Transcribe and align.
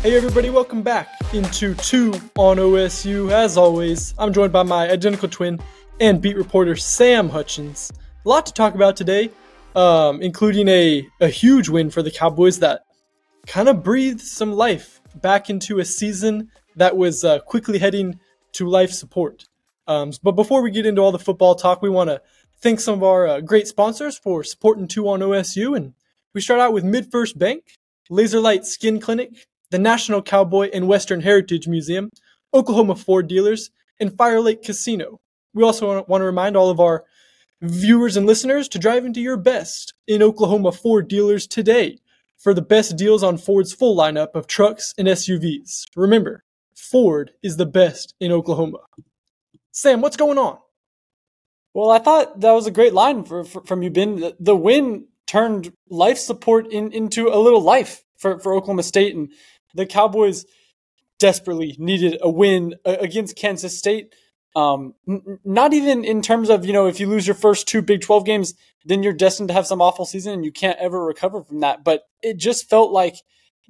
Hey 0.00 0.16
everybody, 0.16 0.48
welcome 0.48 0.82
back 0.82 1.08
into 1.32 1.74
2 1.74 2.12
on 2.36 2.58
OSU. 2.58 3.32
As 3.32 3.56
always, 3.56 4.14
I'm 4.16 4.32
joined 4.32 4.52
by 4.52 4.62
my 4.62 4.88
identical 4.88 5.28
twin 5.28 5.58
and 5.98 6.22
beat 6.22 6.36
reporter 6.36 6.76
Sam 6.76 7.28
Hutchins. 7.28 7.90
A 8.24 8.28
lot 8.28 8.46
to 8.46 8.52
talk 8.52 8.76
about 8.76 8.96
today, 8.96 9.32
um, 9.74 10.22
including 10.22 10.68
a, 10.68 11.04
a 11.20 11.26
huge 11.26 11.68
win 11.68 11.90
for 11.90 12.00
the 12.04 12.12
Cowboys 12.12 12.60
that 12.60 12.82
kind 13.48 13.68
of 13.68 13.82
breathed 13.82 14.20
some 14.20 14.52
life 14.52 15.00
back 15.16 15.50
into 15.50 15.80
a 15.80 15.84
season 15.84 16.48
that 16.76 16.96
was 16.96 17.24
uh, 17.24 17.40
quickly 17.40 17.80
heading 17.80 18.20
to 18.52 18.68
life 18.68 18.92
support. 18.92 19.46
Um, 19.88 20.12
but 20.22 20.32
before 20.32 20.62
we 20.62 20.70
get 20.70 20.86
into 20.86 21.02
all 21.02 21.10
the 21.10 21.18
football 21.18 21.56
talk, 21.56 21.82
we 21.82 21.90
want 21.90 22.08
to 22.08 22.22
thank 22.60 22.78
some 22.78 22.94
of 22.94 23.02
our 23.02 23.26
uh, 23.26 23.40
great 23.40 23.66
sponsors 23.66 24.16
for 24.16 24.44
supporting 24.44 24.86
2 24.86 25.08
on 25.08 25.20
OSU. 25.20 25.76
And 25.76 25.94
we 26.34 26.40
start 26.40 26.60
out 26.60 26.72
with 26.72 26.84
MidFirst 26.84 27.36
Bank, 27.36 27.64
Laserlight 28.08 28.64
Skin 28.64 29.00
Clinic, 29.00 29.47
the 29.70 29.78
National 29.78 30.22
Cowboy 30.22 30.70
and 30.72 30.88
Western 30.88 31.20
Heritage 31.20 31.68
Museum, 31.68 32.10
Oklahoma 32.54 32.96
Ford 32.96 33.28
dealers, 33.28 33.70
and 34.00 34.10
FireLake 34.10 34.64
Casino. 34.64 35.20
We 35.54 35.62
also 35.64 36.04
want 36.04 36.20
to 36.20 36.26
remind 36.26 36.56
all 36.56 36.70
of 36.70 36.80
our 36.80 37.04
viewers 37.60 38.16
and 38.16 38.26
listeners 38.26 38.68
to 38.68 38.78
drive 38.78 39.04
into 39.04 39.20
your 39.20 39.36
best 39.36 39.94
in 40.06 40.22
Oklahoma 40.22 40.72
Ford 40.72 41.08
dealers 41.08 41.46
today 41.46 41.98
for 42.38 42.54
the 42.54 42.62
best 42.62 42.96
deals 42.96 43.22
on 43.22 43.36
Ford's 43.36 43.72
full 43.72 43.96
lineup 43.96 44.34
of 44.34 44.46
trucks 44.46 44.94
and 44.96 45.08
SUVs. 45.08 45.84
Remember, 45.96 46.44
Ford 46.74 47.32
is 47.42 47.56
the 47.56 47.66
best 47.66 48.14
in 48.20 48.30
Oklahoma. 48.30 48.78
Sam, 49.72 50.00
what's 50.00 50.16
going 50.16 50.38
on? 50.38 50.58
Well, 51.74 51.90
I 51.90 51.98
thought 51.98 52.40
that 52.40 52.52
was 52.52 52.66
a 52.66 52.72
great 52.72 52.94
line 52.94 53.24
for, 53.24 53.44
for, 53.44 53.62
from 53.64 53.82
you, 53.82 53.90
Ben. 53.90 54.20
The, 54.20 54.36
the 54.40 54.56
win 54.56 55.06
turned 55.26 55.72
life 55.90 56.18
support 56.18 56.72
in, 56.72 56.92
into 56.92 57.28
a 57.28 57.38
little 57.38 57.60
life 57.60 58.02
for, 58.16 58.38
for 58.38 58.54
Oklahoma 58.54 58.82
State. 58.82 59.14
And 59.14 59.32
the 59.78 59.86
Cowboys 59.86 60.44
desperately 61.20 61.76
needed 61.78 62.18
a 62.20 62.28
win 62.28 62.74
against 62.84 63.36
Kansas 63.36 63.78
State. 63.78 64.12
Um, 64.56 64.94
n- 65.08 65.38
not 65.44 65.72
even 65.72 66.04
in 66.04 66.20
terms 66.20 66.50
of, 66.50 66.66
you 66.66 66.72
know, 66.72 66.88
if 66.88 66.98
you 66.98 67.06
lose 67.06 67.28
your 67.28 67.36
first 67.36 67.68
two 67.68 67.80
Big 67.80 68.00
12 68.00 68.26
games, 68.26 68.54
then 68.84 69.04
you're 69.04 69.12
destined 69.12 69.48
to 69.48 69.54
have 69.54 69.68
some 69.68 69.80
awful 69.80 70.04
season 70.04 70.32
and 70.34 70.44
you 70.44 70.50
can't 70.50 70.78
ever 70.80 71.04
recover 71.04 71.44
from 71.44 71.60
that. 71.60 71.84
But 71.84 72.02
it 72.22 72.38
just 72.38 72.68
felt 72.68 72.90
like 72.90 73.14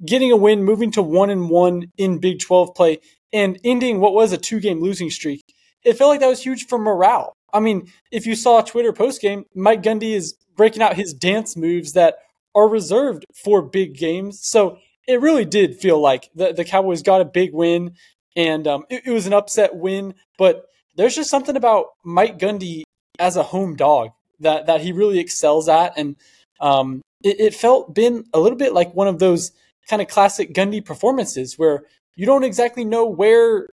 getting 0.03 0.31
a 0.31 0.35
win, 0.35 0.63
moving 0.63 0.91
to 0.93 1.03
one 1.03 1.29
and 1.29 1.47
one 1.49 1.91
in 1.95 2.17
Big 2.17 2.39
12 2.39 2.73
play, 2.73 2.99
and 3.31 3.59
ending 3.63 3.99
what 3.99 4.13
was 4.15 4.31
a 4.31 4.37
two 4.37 4.59
game 4.59 4.81
losing 4.81 5.11
streak. 5.11 5.43
It 5.83 5.93
felt 5.93 6.09
like 6.09 6.21
that 6.21 6.27
was 6.27 6.41
huge 6.41 6.65
for 6.65 6.79
morale. 6.79 7.33
I 7.53 7.59
mean, 7.59 7.91
if 8.11 8.25
you 8.25 8.35
saw 8.35 8.59
a 8.59 8.65
Twitter 8.65 8.93
post 8.93 9.21
game, 9.21 9.45
Mike 9.53 9.83
Gundy 9.83 10.13
is 10.13 10.35
breaking 10.55 10.81
out 10.81 10.95
his 10.95 11.13
dance 11.13 11.55
moves 11.55 11.93
that 11.93 12.15
are 12.55 12.67
reserved 12.67 13.25
for 13.43 13.61
big 13.61 13.95
games. 13.95 14.39
So 14.41 14.79
it 15.09 15.21
really 15.21 15.45
did 15.45 15.75
feel 15.75 15.99
like 15.99 16.29
the, 16.35 16.53
the 16.53 16.63
Cowboys 16.63 17.01
got 17.01 17.19
a 17.19 17.25
big 17.25 17.51
win, 17.51 17.95
and 18.35 18.67
um, 18.67 18.85
it, 18.91 19.07
it 19.07 19.11
was 19.11 19.25
an 19.25 19.33
upset 19.33 19.75
win. 19.75 20.13
But 20.37 20.67
there's 20.95 21.15
just 21.15 21.31
something 21.31 21.55
about 21.55 21.87
Mike 22.03 22.37
Gundy 22.37 22.83
as 23.17 23.35
a 23.35 23.43
home 23.43 23.75
dog 23.75 24.11
that 24.39 24.67
that 24.67 24.81
he 24.81 24.91
really 24.91 25.17
excels 25.19 25.67
at, 25.67 25.97
and 25.97 26.15
um, 26.61 27.01
it, 27.23 27.39
it, 27.39 27.53
felt 27.55 27.95
been 27.95 28.25
a 28.33 28.39
little 28.39 28.57
bit 28.57 28.71
like 28.71 28.93
one 28.93 29.07
of 29.07 29.17
those 29.17 29.51
kind 29.87 29.99
of 29.99 30.07
classic 30.07 30.53
Gundy 30.53 30.85
performances 30.85 31.57
where 31.57 31.85
you 32.15 32.27
don't 32.27 32.43
exactly 32.43 32.85
know 32.85 33.05
where 33.07 33.67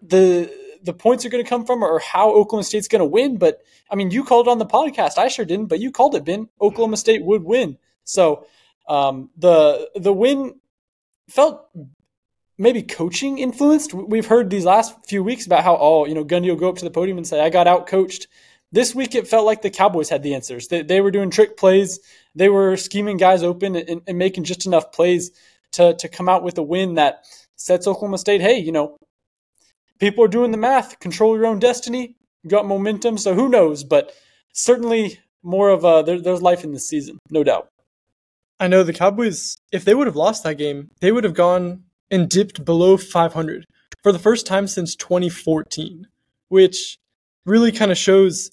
the 0.00 0.50
the 0.82 0.94
points 0.94 1.26
are 1.26 1.28
going 1.28 1.44
to 1.44 1.50
come 1.50 1.66
from 1.66 1.82
or 1.82 1.98
how 1.98 2.30
Oklahoma 2.30 2.64
State's 2.64 2.88
going 2.88 3.00
to 3.00 3.04
win. 3.04 3.36
But 3.36 3.60
I 3.90 3.94
mean, 3.94 4.10
you 4.10 4.24
called 4.24 4.48
on 4.48 4.58
the 4.58 4.64
podcast. 4.64 5.18
I 5.18 5.28
sure 5.28 5.44
didn't, 5.44 5.66
but 5.66 5.80
you 5.80 5.90
called 5.92 6.14
it, 6.14 6.24
Ben. 6.24 6.48
Oklahoma 6.62 6.96
State 6.96 7.24
would 7.24 7.44
win. 7.44 7.76
So 8.04 8.46
um, 8.88 9.30
the 9.36 9.90
the 9.96 10.12
win 10.12 10.60
felt 11.28 11.68
maybe 12.58 12.82
coaching 12.82 13.38
influenced. 13.38 13.92
We've 13.92 14.26
heard 14.26 14.50
these 14.50 14.64
last 14.64 14.94
few 15.06 15.22
weeks 15.22 15.46
about 15.46 15.64
how 15.64 15.76
oh 15.80 16.06
you 16.06 16.14
know 16.14 16.24
Gundy 16.24 16.48
will 16.48 16.56
go 16.56 16.68
up 16.68 16.76
to 16.76 16.84
the 16.84 16.90
podium 16.90 17.18
and 17.18 17.26
say 17.26 17.40
I 17.40 17.50
got 17.50 17.66
out 17.66 17.86
coached. 17.86 18.28
This 18.72 18.94
week 18.94 19.14
it 19.14 19.28
felt 19.28 19.46
like 19.46 19.62
the 19.62 19.70
Cowboys 19.70 20.08
had 20.08 20.22
the 20.22 20.34
answers. 20.34 20.68
They, 20.68 20.82
they 20.82 21.00
were 21.00 21.10
doing 21.10 21.30
trick 21.30 21.56
plays. 21.56 22.00
They 22.34 22.48
were 22.48 22.76
scheming 22.76 23.16
guys 23.16 23.42
open 23.42 23.76
and, 23.76 24.02
and 24.06 24.18
making 24.18 24.44
just 24.44 24.66
enough 24.66 24.92
plays 24.92 25.30
to 25.72 25.94
to 25.94 26.08
come 26.08 26.28
out 26.28 26.42
with 26.42 26.58
a 26.58 26.62
win 26.62 26.94
that 26.94 27.24
sets 27.56 27.86
Oklahoma 27.86 28.18
State. 28.18 28.40
Hey, 28.40 28.58
you 28.58 28.72
know, 28.72 28.96
people 29.98 30.24
are 30.24 30.28
doing 30.28 30.50
the 30.50 30.58
math. 30.58 31.00
Control 31.00 31.36
your 31.36 31.46
own 31.46 31.58
destiny. 31.58 32.16
You 32.42 32.50
got 32.50 32.66
momentum, 32.66 33.18
so 33.18 33.34
who 33.34 33.48
knows? 33.48 33.82
But 33.82 34.12
certainly 34.52 35.18
more 35.42 35.70
of 35.70 35.84
a 35.84 36.02
there, 36.04 36.20
there's 36.20 36.42
life 36.42 36.64
in 36.64 36.72
this 36.72 36.88
season, 36.88 37.18
no 37.30 37.42
doubt. 37.42 37.68
I 38.58 38.68
know 38.68 38.82
the 38.82 38.92
Cowboys, 38.92 39.58
if 39.70 39.84
they 39.84 39.94
would 39.94 40.06
have 40.06 40.16
lost 40.16 40.44
that 40.44 40.54
game, 40.54 40.90
they 41.00 41.12
would 41.12 41.24
have 41.24 41.34
gone 41.34 41.84
and 42.10 42.28
dipped 42.28 42.64
below 42.64 42.96
500 42.96 43.66
for 44.02 44.12
the 44.12 44.18
first 44.18 44.46
time 44.46 44.66
since 44.66 44.94
2014, 44.96 46.06
which 46.48 46.98
really 47.44 47.72
kind 47.72 47.90
of 47.90 47.98
shows, 47.98 48.50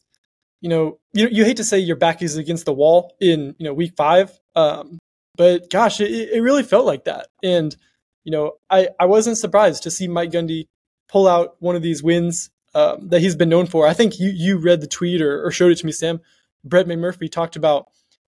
you 0.62 0.70
know, 0.70 1.00
you, 1.14 1.28
you 1.30 1.46
hate 1.46 1.58
to 1.58 1.64
say 1.64 1.80
your 1.80 1.96
back 1.96 2.22
is 2.22 2.38
against 2.38 2.66
the 2.66 2.74
wall 2.74 3.16
in, 3.22 3.56
you 3.58 3.66
know, 3.66 3.74
week 3.74 3.94
five, 3.96 4.32
um, 4.56 5.00
but 5.36 5.70
gosh, 5.70 6.02
it, 6.02 6.12
it 6.12 6.42
really 6.42 6.64
felt 6.64 6.86
like 6.86 7.06
that. 7.06 7.28
And, 7.42 7.76
you 8.24 8.32
know, 8.32 8.54
I, 8.70 8.90
I 9.00 9.06
wasn't 9.06 9.38
surprised 9.38 9.84
to 9.84 9.92
see 9.92 10.08
Mike 10.08 10.32
Gundy 10.32 10.66
pull 11.08 11.28
out 11.28 11.56
one 11.60 11.76
of 11.76 11.82
these 11.82 12.04
wins 12.04 12.50
um, 12.76 13.10
that 13.10 13.22
he's 13.22 13.36
been 13.36 13.50
known 13.50 13.68
for. 13.68 13.88
I 13.88 13.94
think 13.94 14.20
you, 14.20 14.30
you 14.30 14.58
read 14.58 14.82
the 14.82 14.88
tweet 14.88 15.22
or, 15.22 15.46
or 15.46 15.52
showed 15.52 15.72
it 15.72 15.78
to 15.78 15.86
me, 15.86 15.92
Sam. 15.92 16.20
Brett 16.64 16.88
McMurphy 16.88 17.32
talked 17.32 17.56
about 17.56 17.88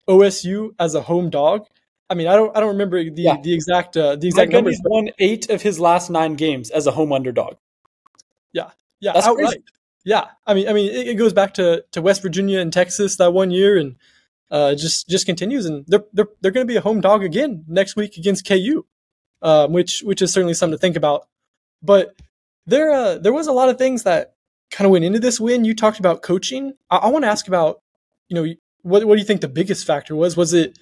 OSU 0.09 0.75
as 0.79 0.95
a 0.95 1.03
home 1.03 1.31
dog. 1.31 1.67
I 2.11 2.15
mean, 2.15 2.27
I 2.27 2.37
don't 2.37 2.57
I 2.57 2.61
don't 2.61 2.71
remember 2.71 3.03
the 3.03 3.23
yeah. 3.23 3.41
the 3.41 3.55
exact 3.55 3.97
uh, 3.97 4.17
the 4.17 4.29
exact 4.29 4.49
Mike 4.49 4.57
numbers. 4.57 4.81
Gundy's 4.81 4.83
won 4.85 5.11
eight 5.19 5.51
of 5.51 5.63
his 5.63 5.81
last 5.81 6.11
nine 6.11 6.35
games 6.35 6.71
as 6.71 6.87
a 6.87 6.91
home 6.91 7.13
underdog. 7.13 7.57
Yeah, 8.53 8.71
yeah, 9.01 9.13
that's 9.13 9.27
outright. 9.27 9.47
Crazy. 9.47 9.65
Yeah, 10.05 10.27
I 10.47 10.53
mean, 10.53 10.69
I 10.69 10.75
mean, 10.75 10.91
it, 10.91 11.09
it, 11.09 11.15
goes 11.15 11.33
back 11.33 11.55
to, 11.55 11.83
to 11.93 12.03
West 12.03 12.21
Virginia 12.21 12.61
and 12.61 12.71
Texas 12.71 13.17
that 13.17 13.33
one 13.33 13.51
year, 13.51 13.79
and 13.79 13.97
uh, 14.51 14.75
just 14.75 15.09
just 15.09 15.25
continues, 15.25 15.65
and 15.65 15.87
they're 15.87 16.05
they're 16.13 16.29
they're 16.41 16.51
going 16.51 16.67
to 16.67 16.71
be 16.71 16.77
a 16.77 16.83
home 16.83 17.01
dog 17.01 17.25
again 17.25 17.65
next 17.67 17.97
week 17.97 18.19
against 18.19 18.47
KU, 18.47 18.85
um, 19.41 19.73
which 19.73 20.03
which 20.05 20.21
is 20.21 20.31
certainly 20.31 20.53
something 20.53 20.77
to 20.77 20.81
think 20.81 20.97
about. 20.97 21.27
But 21.83 22.17
there 22.67 22.91
uh, 22.91 23.19
there 23.19 23.33
was 23.33 23.47
a 23.47 23.53
lot 23.53 23.71
of 23.71 23.79
things 23.79 24.03
that 24.03 24.35
kind 24.71 24.85
of 24.85 24.93
went 24.93 25.07
into 25.07 25.21
this 25.21 25.41
win. 25.41 25.65
You 25.65 25.75
talked 25.75 25.99
about 25.99 26.23
coaching. 26.23 26.75
I, 26.91 26.99
I 26.99 27.09
want 27.09 27.25
to 27.25 27.31
ask 27.31 27.49
about 27.49 27.81
you 28.29 28.35
know 28.35 28.55
what 28.85 29.05
what 29.05 29.15
do 29.17 29.21
you 29.21 29.27
think 29.27 29.41
the 29.41 29.49
biggest 29.49 29.87
factor 29.87 30.15
was? 30.15 30.37
Was 30.37 30.53
it 30.53 30.79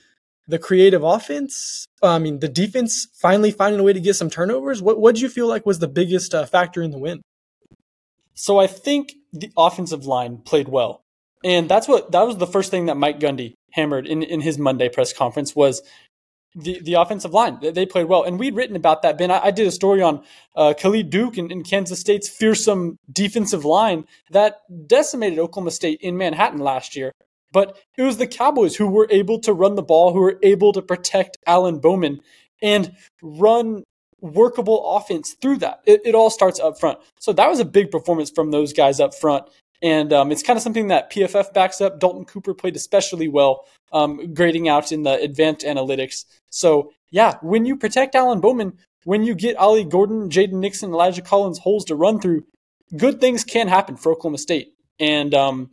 the 0.47 0.59
creative 0.59 1.03
offense? 1.03 1.87
I 2.03 2.19
mean, 2.19 2.41
the 2.41 2.49
defense 2.49 3.07
finally 3.15 3.51
finding 3.53 3.81
a 3.81 3.83
way 3.83 3.93
to 3.93 4.01
get 4.01 4.17
some 4.17 4.29
turnovers. 4.29 4.83
What 4.83 5.01
what 5.01 5.15
did 5.15 5.23
you 5.23 5.29
feel 5.29 5.47
like 5.47 5.65
was 5.65 5.79
the 5.79 5.89
biggest 5.89 6.35
uh, 6.35 6.45
factor 6.45 6.83
in 6.83 6.91
the 6.91 6.99
win? 6.99 7.23
So 8.35 8.59
I 8.59 8.67
think 8.67 9.13
the 9.33 9.51
offensive 9.57 10.05
line 10.05 10.39
played 10.39 10.69
well, 10.69 11.03
and 11.45 11.69
that's 11.69 11.89
what 11.89 12.13
that 12.13 12.27
was 12.27 12.37
the 12.37 12.47
first 12.47 12.71
thing 12.71 12.87
that 12.87 12.97
Mike 12.97 13.21
Gundy 13.21 13.55
hammered 13.71 14.07
in 14.07 14.23
in 14.23 14.41
his 14.41 14.59
Monday 14.59 14.89
press 14.89 15.13
conference 15.13 15.55
was 15.55 15.81
the, 16.55 16.81
the 16.81 16.95
offensive 16.95 17.33
line. 17.33 17.59
They 17.63 17.87
played 17.87 18.07
well. 18.07 18.25
And 18.25 18.39
we'd 18.39 18.55
written 18.55 18.77
about 18.77 19.03
that, 19.03 19.17
Ben. 19.17 19.31
I, 19.31 19.47
I 19.47 19.51
did 19.51 19.67
a 19.67 19.71
story 19.71 20.03
on 20.03 20.23
uh, 20.55 20.75
Khalid 20.79 21.11
Duke 21.11 21.39
and, 21.39 21.65
Kansas 21.65 22.01
State's 22.01 22.29
fearsome 22.29 22.99
defensive 23.11 23.65
line 23.65 24.05
that 24.31 24.59
decimated 24.87 25.39
Oklahoma 25.39 25.71
State 25.71 26.01
in 26.03 26.17
Manhattan 26.17 26.61
last 26.61 26.97
year. 26.97 27.13
But 27.53 27.79
it 27.97 28.03
was 28.03 28.17
the 28.17 28.27
Cowboys 28.27 28.77
who 28.77 28.89
were 28.89 29.07
able 29.11 29.39
to 29.41 29.53
run 29.53 29.75
the 29.75 29.83
ball, 29.83 30.13
who 30.13 30.21
were 30.21 30.39
able 30.43 30.73
to 30.73 30.83
protect 30.83 31.37
Alan 31.47 31.79
Bowman 31.79 32.21
and 32.63 32.93
run 33.23 33.85
workable 34.21 34.97
offense 34.97 35.35
through 35.41 35.59
that. 35.59 35.81
It, 35.85 36.01
it 36.05 36.15
all 36.15 36.31
starts 36.31 36.61
up 36.61 36.79
front. 36.79 36.99
So 37.19 37.33
that 37.33 37.49
was 37.49 37.61
a 37.61 37.65
big 37.65 37.91
performance 37.91 38.31
from 38.31 38.51
those 38.51 38.73
guys 38.73 39.01
up 39.01 39.15
front. 39.15 39.49
And 39.83 40.13
um, 40.13 40.31
it's 40.31 40.45
kind 40.45 40.57
of 40.57 40.63
something 40.63 40.89
that 40.89 41.13
PFF 41.13 41.53
backs 41.53 41.81
up. 41.81 41.99
Dalton 41.99 42.25
Cooper 42.25 42.55
played 42.55 42.77
especially 42.77 43.27
well, 43.27 43.67
um, 43.93 44.33
grading 44.33 44.69
out 44.69 44.93
in 44.93 45.03
the 45.03 45.21
advanced 45.21 45.67
analytics. 45.67 46.25
So, 46.51 46.93
yeah, 47.11 47.35
when 47.43 47.67
you 47.67 47.77
protect 47.77 48.15
Alan 48.15 48.41
Bowman, 48.41 48.79
when 49.05 49.25
you 49.25 49.35
get 49.35 49.57
Ollie 49.57 49.85
Gordon, 49.85 50.31
Jaden 50.31 50.53
Nixon, 50.53 50.93
Elijah 50.93 51.21
Collins 51.21 51.59
holes 51.59 51.85
to 51.87 51.97
run 51.97 52.21
through, 52.21 52.45
good 52.97 53.21
things 53.21 53.43
can 53.43 53.67
happen 53.67 53.97
for 53.97 54.13
Oklahoma 54.13 54.39
State. 54.39 54.73
And 55.01 55.35
um, 55.35 55.71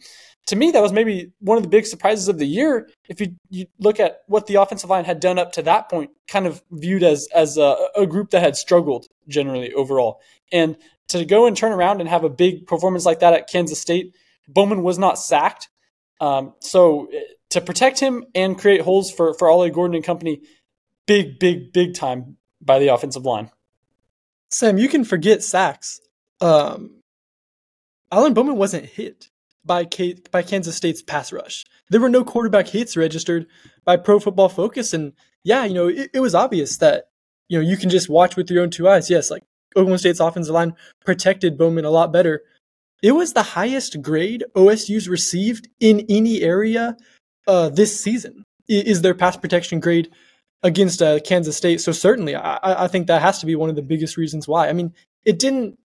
to 0.49 0.55
me, 0.55 0.71
that 0.71 0.81
was 0.81 0.91
maybe 0.91 1.31
one 1.41 1.57
of 1.57 1.63
the 1.63 1.69
big 1.69 1.85
surprises 1.85 2.27
of 2.27 2.39
the 2.39 2.47
year. 2.47 2.89
If 3.07 3.21
you, 3.21 3.35
you 3.51 3.67
look 3.77 3.99
at 3.99 4.21
what 4.25 4.47
the 4.47 4.55
offensive 4.55 4.89
line 4.89 5.05
had 5.05 5.19
done 5.19 5.37
up 5.37 5.51
to 5.53 5.61
that 5.61 5.89
point, 5.89 6.09
kind 6.27 6.47
of 6.47 6.63
viewed 6.71 7.03
as 7.03 7.27
as 7.35 7.57
a, 7.57 7.75
a 7.95 8.07
group 8.07 8.31
that 8.31 8.41
had 8.41 8.55
struggled 8.55 9.05
generally 9.27 9.71
overall, 9.73 10.21
and 10.51 10.75
to 11.09 11.23
go 11.23 11.45
and 11.45 11.55
turn 11.55 11.71
around 11.71 11.99
and 11.99 12.09
have 12.09 12.23
a 12.23 12.29
big 12.29 12.65
performance 12.65 13.05
like 13.05 13.19
that 13.19 13.33
at 13.33 13.47
Kansas 13.47 13.79
State, 13.79 14.15
Bowman 14.47 14.81
was 14.81 14.97
not 14.97 15.19
sacked. 15.19 15.69
Um, 16.19 16.55
so 16.61 17.09
eh, 17.13 17.19
to 17.51 17.61
protect 17.61 17.99
him 17.99 18.25
and 18.33 18.57
create 18.57 18.81
holes 18.81 19.11
for 19.11 19.35
for 19.35 19.51
Ollie 19.51 19.69
Gordon 19.69 19.93
and 19.93 20.03
company, 20.03 20.41
big, 21.05 21.37
big, 21.37 21.71
big 21.71 21.93
time 21.93 22.37
by 22.59 22.79
the 22.79 22.87
offensive 22.87 23.23
line. 23.23 23.51
Sam, 24.49 24.79
you 24.79 24.89
can 24.89 25.03
forget 25.03 25.43
sacks. 25.43 26.01
Um, 26.41 27.01
Alan 28.11 28.33
Bowman 28.33 28.55
wasn't 28.55 28.87
hit 28.87 29.28
by 29.65 29.85
K- 29.85 30.21
by 30.31 30.41
Kansas 30.41 30.75
State's 30.75 31.01
pass 31.01 31.31
rush. 31.31 31.65
There 31.89 32.01
were 32.01 32.09
no 32.09 32.23
quarterback 32.23 32.67
hits 32.67 32.97
registered 32.97 33.47
by 33.85 33.97
Pro 33.97 34.19
Football 34.19 34.49
Focus, 34.49 34.93
and 34.93 35.13
yeah, 35.43 35.65
you 35.65 35.73
know 35.73 35.87
it, 35.87 36.11
it 36.13 36.19
was 36.19 36.35
obvious 36.35 36.77
that 36.77 37.05
you 37.49 37.57
know, 37.57 37.67
you 37.67 37.75
can 37.75 37.89
just 37.89 38.09
watch 38.09 38.35
with 38.35 38.49
your 38.49 38.63
own 38.63 38.69
two 38.69 38.87
eyes. 38.87 39.09
Yes, 39.09 39.29
like 39.29 39.43
Oklahoma 39.75 39.97
State's 39.97 40.19
offensive 40.19 40.53
line 40.53 40.75
protected 41.03 41.57
Bowman 41.57 41.85
a 41.85 41.89
lot 41.89 42.13
better. 42.13 42.43
It 43.01 43.13
was 43.13 43.33
the 43.33 43.43
highest 43.43 44.01
grade 44.01 44.43
OSU's 44.55 45.09
received 45.09 45.67
in 45.79 46.05
any 46.09 46.41
area 46.41 46.95
uh, 47.47 47.69
this 47.69 48.01
season. 48.01 48.43
Is 48.67 49.01
their 49.01 49.15
pass 49.15 49.35
protection 49.35 49.79
grade 49.79 50.11
against 50.61 51.01
uh, 51.01 51.19
Kansas 51.21 51.57
State? 51.57 51.81
So 51.81 51.91
certainly, 51.91 52.35
I, 52.35 52.59
I 52.61 52.87
think 52.87 53.07
that 53.07 53.21
has 53.21 53.39
to 53.39 53.47
be 53.47 53.55
one 53.55 53.69
of 53.69 53.75
the 53.75 53.81
biggest 53.81 54.15
reasons 54.15 54.47
why. 54.47 54.69
I 54.69 54.73
mean, 54.73 54.93
it 55.25 55.39
didn't 55.39 55.78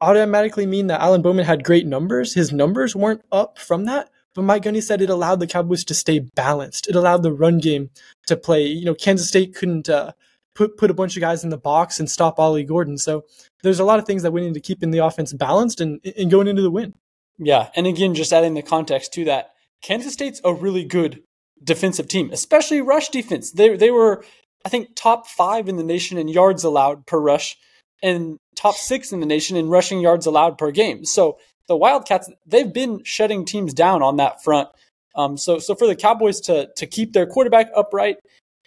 automatically 0.00 0.66
mean 0.66 0.88
that 0.88 1.00
Alan 1.00 1.22
Bowman 1.22 1.44
had 1.44 1.64
great 1.64 1.86
numbers. 1.86 2.34
His 2.34 2.52
numbers 2.52 2.94
weren't 2.94 3.22
up 3.32 3.58
from 3.58 3.84
that, 3.84 4.10
but 4.34 4.42
Mike 4.42 4.62
Gundy 4.62 4.82
said 4.82 5.00
it 5.00 5.10
allowed 5.10 5.40
the 5.40 5.46
Cowboys 5.46 5.84
to 5.84 5.94
stay 5.94 6.18
balanced. 6.18 6.88
It 6.88 6.96
allowed 6.96 7.22
the 7.22 7.32
run 7.32 7.58
game 7.58 7.90
to 8.26 8.36
play. 8.36 8.66
You 8.66 8.84
know, 8.84 8.94
Kansas 8.94 9.28
State 9.28 9.54
couldn't 9.54 9.88
uh, 9.88 10.12
put 10.54 10.76
put 10.76 10.90
a 10.90 10.94
bunch 10.94 11.16
of 11.16 11.20
guys 11.20 11.44
in 11.44 11.50
the 11.50 11.58
box 11.58 12.00
and 12.00 12.10
stop 12.10 12.38
Ollie 12.38 12.64
Gordon. 12.64 12.98
So 12.98 13.24
there's 13.62 13.80
a 13.80 13.84
lot 13.84 13.98
of 13.98 14.06
things 14.06 14.22
that 14.22 14.32
went 14.32 14.46
into 14.46 14.60
keeping 14.60 14.90
the 14.90 15.04
offense 15.04 15.32
balanced 15.32 15.80
and, 15.80 16.00
and 16.18 16.30
going 16.30 16.48
into 16.48 16.62
the 16.62 16.70
win. 16.70 16.94
Yeah, 17.38 17.68
and 17.76 17.86
again, 17.86 18.14
just 18.14 18.32
adding 18.32 18.54
the 18.54 18.62
context 18.62 19.12
to 19.14 19.24
that, 19.26 19.52
Kansas 19.82 20.14
State's 20.14 20.40
a 20.42 20.54
really 20.54 20.84
good 20.84 21.22
defensive 21.62 22.08
team, 22.08 22.30
especially 22.32 22.80
rush 22.80 23.10
defense. 23.10 23.52
They 23.52 23.76
they 23.76 23.90
were, 23.90 24.24
I 24.64 24.68
think, 24.68 24.96
top 24.96 25.26
five 25.26 25.68
in 25.68 25.76
the 25.76 25.84
nation 25.84 26.18
in 26.18 26.28
yards 26.28 26.64
allowed 26.64 27.06
per 27.06 27.18
rush, 27.18 27.56
and 28.02 28.38
top 28.56 28.74
six 28.74 29.12
in 29.12 29.20
the 29.20 29.26
nation 29.26 29.56
in 29.56 29.68
rushing 29.68 30.00
yards 30.00 30.26
allowed 30.26 30.58
per 30.58 30.70
game. 30.70 31.04
So 31.04 31.38
the 31.68 31.76
Wildcats, 31.76 32.30
they've 32.46 32.72
been 32.72 33.02
shutting 33.04 33.44
teams 33.44 33.74
down 33.74 34.02
on 34.02 34.16
that 34.16 34.42
front. 34.42 34.68
Um, 35.14 35.36
so 35.36 35.58
so 35.58 35.74
for 35.74 35.86
the 35.86 35.96
Cowboys 35.96 36.40
to 36.42 36.68
to 36.76 36.86
keep 36.86 37.12
their 37.12 37.26
quarterback 37.26 37.68
upright 37.74 38.18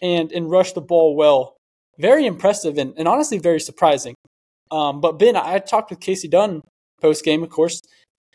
and 0.01 0.31
and 0.31 0.49
rush 0.49 0.73
the 0.73 0.81
ball 0.81 1.15
well, 1.15 1.55
very 1.97 2.25
impressive 2.25 2.77
and, 2.77 2.93
and 2.97 3.07
honestly 3.07 3.37
very 3.37 3.59
surprising. 3.59 4.15
Um, 4.71 5.01
but 5.01 5.19
Ben, 5.19 5.35
I 5.35 5.59
talked 5.59 5.89
with 5.89 5.99
Kasey 5.99 6.29
Dunn 6.29 6.61
post 7.01 7.23
game, 7.23 7.43
of 7.43 7.49
course, 7.49 7.81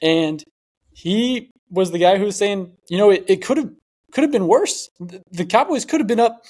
and 0.03 0.43
he 0.93 1.51
was 1.71 1.91
the 1.91 1.99
guy 1.99 2.19
who 2.19 2.25
was 2.25 2.37
saying, 2.37 2.73
you 2.89 2.99
know, 2.99 3.11
it 3.11 3.43
could 3.43 3.57
have 3.57 3.71
could 4.13 4.23
have 4.23 4.33
been 4.33 4.47
worse. 4.47 4.89
The 5.33 5.45
Cowboys 5.45 5.85
could 5.85 6.01
have 6.01 6.07
been 6.07 6.21
up 6.21 6.45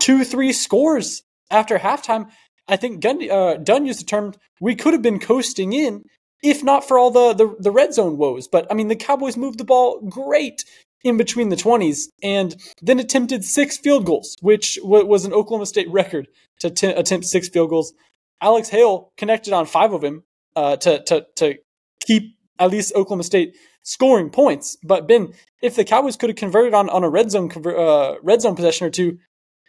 two, 0.00 0.22
three 0.24 0.52
scores 0.52 1.22
after 1.50 1.78
halftime. 1.78 2.30
I 2.70 2.76
think 2.76 3.04
uh, 3.04 3.56
Dunn 3.56 3.84
used 3.84 4.00
the 4.00 4.04
term, 4.04 4.32
we 4.60 4.74
could 4.76 4.92
have 4.92 5.02
been 5.02 5.18
coasting 5.18 5.72
in 5.72 6.04
if 6.42 6.62
not 6.62 6.86
for 6.86 6.98
all 6.98 7.10
the, 7.10 7.34
the, 7.34 7.54
the 7.58 7.70
red 7.70 7.94
zone 7.94 8.16
woes. 8.16 8.48
But 8.48 8.66
I 8.70 8.74
mean, 8.74 8.88
the 8.88 8.96
Cowboys 8.96 9.36
moved 9.36 9.58
the 9.58 9.64
ball 9.64 10.00
great 10.08 10.64
in 11.02 11.16
between 11.16 11.48
the 11.48 11.56
20s 11.56 12.08
and 12.22 12.56
then 12.82 12.98
attempted 12.98 13.44
six 13.44 13.78
field 13.78 14.04
goals, 14.04 14.36
which 14.40 14.76
w- 14.82 15.06
was 15.06 15.24
an 15.24 15.32
Oklahoma 15.32 15.66
State 15.66 15.90
record 15.90 16.28
to 16.60 16.70
t- 16.70 16.86
attempt 16.86 17.26
six 17.26 17.48
field 17.48 17.70
goals. 17.70 17.92
Alex 18.40 18.68
Hale 18.68 19.12
connected 19.16 19.52
on 19.52 19.66
five 19.66 19.92
of 19.92 20.00
them 20.00 20.24
uh, 20.56 20.76
to, 20.76 21.02
to, 21.04 21.26
to 21.36 21.54
keep 22.00 22.36
at 22.58 22.70
least 22.70 22.94
Oklahoma 22.94 23.24
State 23.24 23.56
scoring 23.82 24.30
points. 24.30 24.76
But 24.82 25.08
Ben, 25.08 25.32
if 25.62 25.74
the 25.74 25.84
Cowboys 25.84 26.16
could 26.16 26.30
have 26.30 26.36
converted 26.36 26.74
on, 26.74 26.90
on 26.90 27.04
a 27.04 27.08
red 27.08 27.30
zone 27.30 27.50
uh, 27.66 28.16
red 28.22 28.42
zone 28.42 28.56
possession 28.56 28.86
or 28.86 28.90
two, 28.90 29.18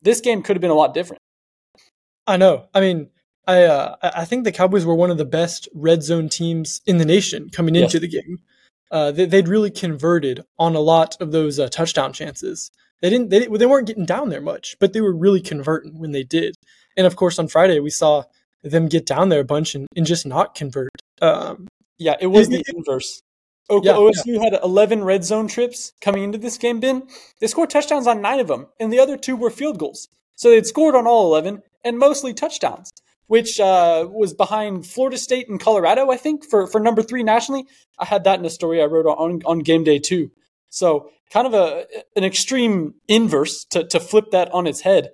this 0.04 0.20
game 0.20 0.42
could 0.42 0.56
have 0.56 0.62
been 0.62 0.72
a 0.72 0.76
lot 0.76 0.94
different. 0.94 1.21
I 2.28 2.38
know. 2.38 2.68
I 2.74 2.82
mean, 2.82 3.10
I 3.48 3.64
uh, 3.64 3.96
I 4.02 4.26
think 4.26 4.44
the 4.44 4.52
Cowboys 4.52 4.86
were 4.86 4.96
one 4.96 5.12
of 5.12 5.18
the 5.18 5.26
best 5.26 5.68
red 5.74 6.04
zone 6.04 6.30
teams 6.30 6.82
in 6.86 6.98
the 6.98 7.06
nation 7.06 7.50
coming 7.50 7.76
into 7.76 7.98
yes. 7.98 8.02
the 8.02 8.08
game. 8.08 8.38
Uh, 8.92 9.10
they, 9.10 9.26
would 9.26 9.48
really 9.48 9.72
converted 9.72 10.44
on 10.60 10.76
a 10.76 10.82
lot 10.82 11.16
of 11.22 11.32
those 11.32 11.60
uh, 11.60 11.70
touchdown 11.70 12.12
chances. 12.12 12.72
They 13.02 13.10
didn't 13.10 13.30
they, 13.30 13.48
they 13.48 13.66
weren't 13.66 13.88
getting 13.88 14.06
down 14.06 14.30
there 14.30 14.42
much, 14.42 14.76
but 14.80 14.94
they 14.94 15.02
were 15.02 15.16
really 15.16 15.42
converting 15.42 15.98
when 15.98 16.12
they 16.12 16.24
did. 16.24 16.56
And 16.98 17.08
of 17.08 17.16
course, 17.16 17.40
on 17.40 17.48
Friday 17.48 17.80
we 17.80 17.90
saw 17.90 18.24
them 18.64 18.88
get 18.88 19.06
down 19.06 19.30
there 19.30 19.40
a 19.40 19.46
bunch 19.46 19.76
and, 19.76 19.88
and 19.96 20.06
just 20.06 20.26
not 20.26 20.56
convert. 20.56 20.92
Um, 21.22 21.68
yeah, 21.98 22.16
it 22.20 22.28
was 22.28 22.50
the 22.50 22.64
inverse. 22.76 23.22
yeah, 23.70 23.94
OSU 23.94 24.14
yeah. 24.26 24.44
had 24.44 24.60
11 24.64 25.04
red 25.04 25.24
zone 25.24 25.48
trips 25.48 25.94
coming 26.02 26.24
into 26.24 26.38
this 26.38 26.58
game, 26.58 26.80
Ben. 26.80 27.04
They 27.40 27.48
scored 27.48 27.70
touchdowns 27.70 28.08
on 28.08 28.22
nine 28.22 28.40
of 28.40 28.48
them, 28.48 28.68
and 28.80 28.92
the 28.92 29.00
other 29.00 29.18
two 29.18 29.36
were 29.36 29.50
field 29.50 29.80
goals. 29.80 30.10
So 30.36 30.50
they'd 30.50 30.66
scored 30.66 30.96
on 30.96 31.08
all 31.08 31.34
11 31.34 31.62
and 31.84 31.98
mostly 31.98 32.34
touchdowns 32.34 32.92
which 33.32 33.62
uh, 33.62 34.06
was 34.12 34.34
behind 34.34 34.86
Florida 34.86 35.18
State 35.18 35.48
and 35.48 35.58
Colorado, 35.58 36.12
I 36.12 36.18
think, 36.18 36.44
for, 36.44 36.68
for 36.68 36.82
number 36.82 37.02
three 37.02 37.24
nationally. 37.24 37.66
I 37.98 38.04
had 38.04 38.26
that 38.26 38.38
in 38.38 38.46
a 38.46 38.50
story 38.50 38.82
I 38.82 38.88
wrote 38.88 39.06
on, 39.06 39.42
on 39.46 39.60
game 39.60 39.86
day 39.86 40.00
too. 40.00 40.32
So 40.68 41.12
kind 41.32 41.48
of 41.48 41.54
a 41.54 41.86
an 42.18 42.26
extreme 42.26 42.96
inverse 43.08 43.64
to, 43.72 43.86
to 43.88 44.02
flip 44.02 44.32
that 44.32 44.54
on 44.54 44.68
its 44.68 44.82
head. 44.82 45.12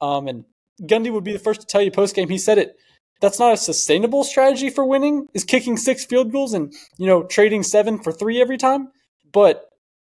Um, 0.00 0.28
and 0.28 0.44
Gundy 0.80 1.12
would 1.12 1.24
be 1.24 1.32
the 1.32 1.40
first 1.40 1.60
to 1.60 1.66
tell 1.66 1.82
you 1.82 1.90
post 1.90 2.14
game. 2.14 2.28
He 2.28 2.38
said 2.38 2.58
it. 2.58 2.76
That's 3.20 3.40
not 3.40 3.54
a 3.54 3.56
sustainable 3.56 4.22
strategy 4.22 4.70
for 4.70 4.86
winning. 4.86 5.26
Is 5.34 5.42
kicking 5.42 5.76
six 5.76 6.04
field 6.04 6.30
goals 6.30 6.54
and 6.54 6.72
you 6.98 7.08
know 7.08 7.24
trading 7.24 7.64
seven 7.64 8.00
for 8.00 8.12
three 8.12 8.40
every 8.40 8.58
time. 8.58 8.92
But 9.32 9.64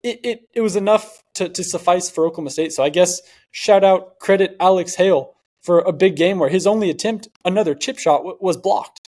it, 0.03 0.19
it, 0.23 0.39
it 0.53 0.61
was 0.61 0.75
enough 0.75 1.23
to, 1.33 1.49
to 1.49 1.63
suffice 1.63 2.11
for 2.11 2.27
Oklahoma 2.27 2.51
State. 2.51 2.73
So 2.73 2.83
I 2.83 2.89
guess 2.89 3.21
shout 3.49 3.83
out 3.83 4.19
credit 4.19 4.55
Alex 4.59 4.93
Hale 4.93 5.33
for 5.61 5.79
a 5.79 5.91
big 5.91 6.15
game 6.15 6.39
where 6.39 6.49
his 6.49 6.67
only 6.67 6.89
attempt, 6.89 7.27
another 7.43 7.75
chip 7.75 7.97
shot, 7.97 8.19
w- 8.19 8.37
was 8.39 8.57
blocked. 8.57 8.99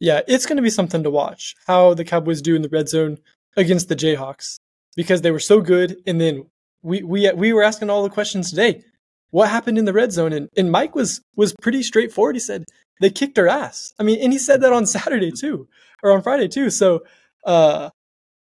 Yeah, 0.00 0.20
it's 0.28 0.46
going 0.46 0.56
to 0.56 0.62
be 0.62 0.70
something 0.70 1.02
to 1.02 1.10
watch 1.10 1.54
how 1.66 1.94
the 1.94 2.04
Cowboys 2.04 2.42
do 2.42 2.54
in 2.54 2.62
the 2.62 2.68
red 2.68 2.88
zone 2.88 3.18
against 3.56 3.88
the 3.88 3.96
Jayhawks 3.96 4.58
because 4.94 5.22
they 5.22 5.30
were 5.30 5.40
so 5.40 5.60
good. 5.60 5.96
And 6.06 6.20
then 6.20 6.46
we 6.82 7.02
we 7.02 7.30
we 7.32 7.52
were 7.52 7.62
asking 7.62 7.90
all 7.90 8.02
the 8.02 8.10
questions 8.10 8.50
today. 8.50 8.82
What 9.30 9.48
happened 9.48 9.78
in 9.78 9.86
the 9.86 9.92
red 9.92 10.12
zone? 10.12 10.32
And 10.32 10.50
and 10.56 10.70
Mike 10.70 10.94
was 10.94 11.22
was 11.34 11.54
pretty 11.62 11.82
straightforward. 11.82 12.36
He 12.36 12.40
said 12.40 12.64
they 13.00 13.10
kicked 13.10 13.38
our 13.38 13.48
ass. 13.48 13.94
I 13.98 14.02
mean, 14.02 14.20
and 14.20 14.32
he 14.32 14.38
said 14.38 14.60
that 14.60 14.72
on 14.72 14.86
Saturday 14.86 15.32
too, 15.32 15.68
or 16.02 16.12
on 16.12 16.22
Friday 16.22 16.48
too. 16.48 16.68
So 16.70 17.04
uh, 17.44 17.90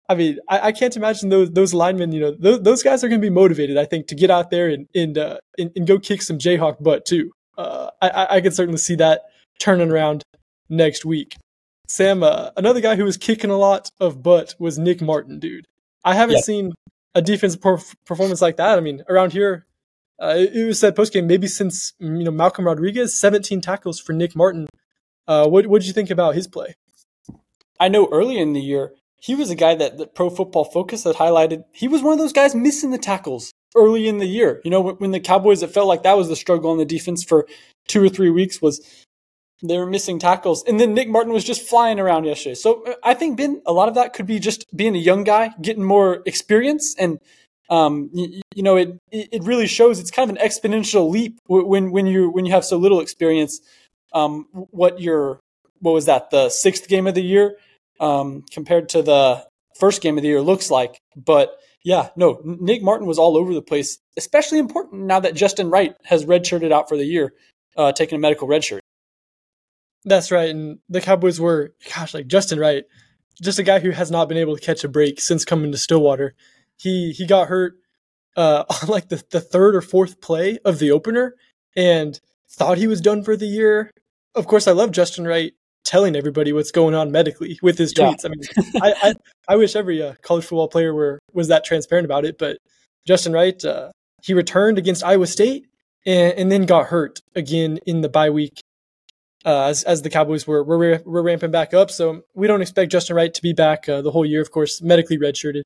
I 0.09 0.15
mean, 0.15 0.39
I, 0.49 0.69
I, 0.69 0.73
can't 0.73 0.97
imagine 0.97 1.29
those 1.29 1.51
those 1.51 1.75
linemen. 1.75 2.13
You 2.13 2.21
know, 2.21 2.37
those, 2.39 2.63
those 2.63 2.83
guys 2.83 3.05
are 3.05 3.09
going 3.09 3.21
to 3.21 3.27
be 3.27 3.33
motivated. 3.35 3.77
I 3.77 3.85
think 3.85 4.07
to 4.09 4.15
get 4.15 4.31
out 4.31 4.51
there 4.51 4.69
and 4.69 4.89
and, 4.95 5.19
uh, 5.19 5.39
and, 5.59 5.71
and 5.77 5.87
go 5.87 5.99
kick 5.99 6.23
some 6.23 6.39
Jayhawk 6.39 6.83
butt 6.83 7.05
too. 7.05 7.33
Uh, 7.57 7.91
I 8.01 8.27
I 8.37 8.41
could 8.41 8.55
certainly 8.55 8.79
see 8.79 8.95
that 8.97 9.23
turning 9.59 9.91
around 9.91 10.23
next 10.69 11.05
week. 11.05 11.37
Sam, 11.89 12.23
uh, 12.23 12.51
another 12.57 12.81
guy 12.81 12.97
who 12.97 13.05
was 13.05 13.17
kicking 13.17 13.51
a 13.51 13.57
lot 13.57 13.91
of 14.01 14.23
butt 14.23 14.55
was 14.59 14.79
Nick 14.79 15.01
Martin, 15.01 15.39
dude. 15.39 15.67
I 16.05 16.15
haven't 16.15 16.37
yeah. 16.37 16.43
seen 16.43 16.73
a 17.15 17.23
defensive 17.23 17.61
performance 18.07 18.43
like 18.43 18.57
that. 18.57 18.79
I 18.79 18.81
mean, 18.81 19.03
around 19.09 19.33
here, 19.33 19.67
uh, 20.23 20.35
it, 20.37 20.55
it, 20.55 20.67
was 20.67 20.79
said 20.79 20.97
post 20.97 21.13
game 21.13 21.27
maybe 21.27 21.47
since 21.47 21.93
you 21.99 22.25
know 22.25 22.31
Malcolm 22.31 22.67
Rodriguez, 22.67 23.19
17 23.19 23.61
tackles 23.61 24.01
for 24.01 24.13
Nick 24.13 24.35
Martin. 24.35 24.69
Uh, 25.27 25.47
what 25.49 25.67
what 25.67 25.81
did 25.81 25.87
you 25.87 25.93
think 25.93 26.11
about 26.11 26.35
his 26.35 26.47
play? 26.47 26.75
I 27.81 27.89
know 27.89 28.09
early 28.11 28.39
in 28.39 28.55
the 28.55 28.61
year 28.61 28.93
he 29.21 29.35
was 29.35 29.51
a 29.51 29.55
guy 29.55 29.75
that, 29.75 29.99
that 29.99 30.15
Pro 30.15 30.31
Football 30.31 30.65
Focus 30.65 31.05
had 31.05 31.17
highlighted. 31.17 31.65
He 31.73 31.89
was 31.89 32.03
one 32.03 32.13
of 32.13 32.19
those 32.19 32.33
guys 32.33 32.55
missing 32.55 32.91
the 32.91 32.99
tackles 32.99 33.53
early 33.75 34.09
in 34.09 34.19
the 34.19 34.27
year. 34.27 34.61
You 34.65 34.71
know, 34.71 34.81
when, 34.81 34.95
when 34.97 35.11
the 35.11 35.21
Cowboys, 35.21 35.63
it 35.63 35.71
felt 35.71 35.89
like 35.89 36.05
that 36.05 36.17
was 36.17 36.29
the 36.29 36.37
struggle 36.37 36.71
on 36.71 36.79
the 36.79 36.85
defense 36.85 37.25
for 37.25 37.47
two 37.89 38.03
or 38.03 38.09
three 38.09 38.31
weeks 38.31 38.63
was 38.63 38.81
they 39.63 39.77
were 39.77 39.87
missing 39.87 40.21
tackles. 40.21 40.63
And 40.65 40.79
then 40.79 40.95
Nick 40.95 41.09
Martin 41.09 41.33
was 41.33 41.43
just 41.43 41.69
flying 41.69 41.99
around 41.99 42.25
yesterday. 42.25 42.55
So 42.55 42.85
uh, 42.85 42.95
I 43.03 43.15
think, 43.15 43.37
Ben, 43.37 43.61
a 43.67 43.73
lot 43.73 43.89
of 43.89 43.95
that 43.97 44.13
could 44.13 44.27
be 44.27 44.39
just 44.39 44.65
being 44.77 44.95
a 44.95 45.01
young 45.01 45.25
guy, 45.25 45.51
getting 45.61 45.83
more 45.83 46.23
experience. 46.27 46.95
And, 46.97 47.19
um, 47.69 48.11
you, 48.13 48.41
you 48.55 48.63
know, 48.63 48.77
it, 48.77 49.01
it 49.11 49.43
really 49.43 49.67
shows 49.67 49.99
it's 49.99 50.13
kind 50.13 50.31
of 50.31 50.37
an 50.37 50.43
exponential 50.49 51.11
leap 51.11 51.39
when, 51.47 51.91
when 51.91 52.07
you, 52.07 52.31
when 52.31 52.47
you 52.47 52.53
have 52.53 52.65
so 52.65 52.77
little 52.77 53.01
experience. 53.01 53.61
Um, 54.13 54.47
what 54.53 55.01
your, 55.01 55.41
what 55.81 55.93
was 55.93 56.07
that? 56.07 56.31
The 56.31 56.51
sixth 56.51 56.89
game 56.89 57.09
of 57.09 57.15
the 57.15 57.23
year 57.23 57.57
um, 58.01 58.45
compared 58.51 58.91
to 58.91 59.03
the 59.03 59.47
first 59.79 60.03
game 60.03 60.17
of 60.17 60.23
the 60.23 60.29
year 60.29 60.41
looks 60.41 60.71
like. 60.71 61.01
But 61.17 61.59
yeah, 61.83 62.11
no, 62.17 62.41
Nick 62.45 62.83
Martin 62.83 63.07
was 63.07 63.19
all 63.19 63.37
over 63.37 63.55
the 63.55 63.63
place, 63.63 63.99
especially 64.17 64.59
important 64.59 65.05
now 65.05 65.21
that 65.21 65.35
Justin 65.35 65.71
Wright 65.71 65.95
has 66.05 66.25
redshirted 66.25 66.73
out 66.73 66.89
for 66.89 66.97
the 66.97 67.05
year, 67.05 67.33
uh, 67.77 67.93
taking 67.93 68.17
a 68.17 68.21
medical 68.21 68.49
redshirt. 68.49 68.81
That's 70.05 70.31
right. 70.31 70.51
And 70.51 70.79
the 70.89 71.01
Cowboys 71.01 71.41
were, 71.41 71.75
gosh, 71.95 72.15
like 72.15 72.27
Justin 72.27 72.59
Wright, 72.59 72.85
just 73.43 73.59
a 73.59 73.63
guy 73.63 73.79
who 73.79 73.91
has 73.91 74.11
not 74.11 74.29
been 74.29 74.39
able 74.39 74.57
to 74.57 74.65
catch 74.65 74.85
a 74.85 74.89
break 74.89 75.21
since 75.21 75.45
coming 75.45 75.73
to 75.73 75.79
Stillwater. 75.79 76.35
He 76.77 77.13
he 77.13 77.27
got 77.27 77.49
hurt 77.49 77.75
uh, 78.37 78.65
on 78.83 78.89
like 78.89 79.09
the, 79.09 79.23
the 79.31 79.41
third 79.41 79.75
or 79.75 79.81
fourth 79.81 80.21
play 80.21 80.59
of 80.65 80.79
the 80.79 80.91
opener 80.91 81.35
and 81.77 82.19
thought 82.51 82.79
he 82.79 82.87
was 82.87 83.01
done 83.01 83.23
for 83.23 83.37
the 83.37 83.47
year. 83.47 83.91
Of 84.35 84.47
course, 84.47 84.67
I 84.67 84.73
love 84.73 84.93
Justin 84.93 85.27
Wright 85.27 85.53
telling 85.85 86.17
everybody 86.17 86.53
what's 86.53 86.71
going 86.71 86.95
on 86.95 87.11
medically 87.11 87.59
with 87.63 87.79
his 87.79 87.95
tweets. 87.95 88.25
Yeah. 88.25 88.27
I 88.27 88.29
mean, 88.29 88.73
I, 88.83 89.09
I, 89.09 89.15
I 89.49 89.57
wish 89.57 89.75
every 89.75 90.03
uh, 90.03 90.15
college 90.23 90.45
football 90.45 90.69
player 90.69 90.93
were 90.93 91.19
was 91.33 91.49
that 91.49 91.65
transparent 91.65 92.05
about 92.05 92.25
it. 92.25 92.39
But 92.39 92.59
Justin 93.07 93.33
Wright, 93.33 93.63
uh, 93.65 93.91
he 94.23 94.35
returned 94.35 94.79
against 94.79 95.05
Iowa 95.05 95.27
State 95.27 95.67
and, 96.05 96.33
and, 96.35 96.53
then 96.53 96.67
got 96.67 96.87
hurt 96.87 97.21
again 97.35 97.79
in 97.87 98.03
the 98.03 98.09
bye 98.09 98.31
week 98.31 98.61
uh, 99.45 99.65
as 99.65 99.83
as 99.85 100.03
the 100.03 100.11
Cowboys 100.11 100.47
were, 100.47 100.63
were 100.63 101.01
were 101.05 101.23
ramping 101.23 101.51
back 101.51 101.73
up. 101.73 101.91
So 101.91 102.23
we 102.35 102.47
don't 102.47 102.63
expect 102.63 102.93
Justin 102.93 103.17
Wright 103.17 103.33
to 103.33 103.43
be 103.43 103.53
back 103.53 103.89
uh, 103.89 104.03
the 104.03 104.11
whole 104.11 104.27
year. 104.27 104.41
Of 104.41 104.51
course, 104.51 104.83
medically 104.83 105.19
redshirted. 105.19 105.63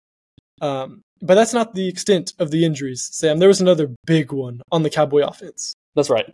Um, 0.60 1.02
but 1.20 1.34
that's 1.34 1.52
not 1.52 1.74
the 1.74 1.88
extent 1.88 2.32
of 2.38 2.50
the 2.50 2.64
injuries, 2.64 3.08
Sam. 3.12 3.38
There 3.38 3.48
was 3.48 3.60
another 3.60 3.94
big 4.06 4.32
one 4.32 4.60
on 4.70 4.82
the 4.82 4.90
Cowboy 4.90 5.22
offense. 5.22 5.74
That's 5.94 6.10
right. 6.10 6.32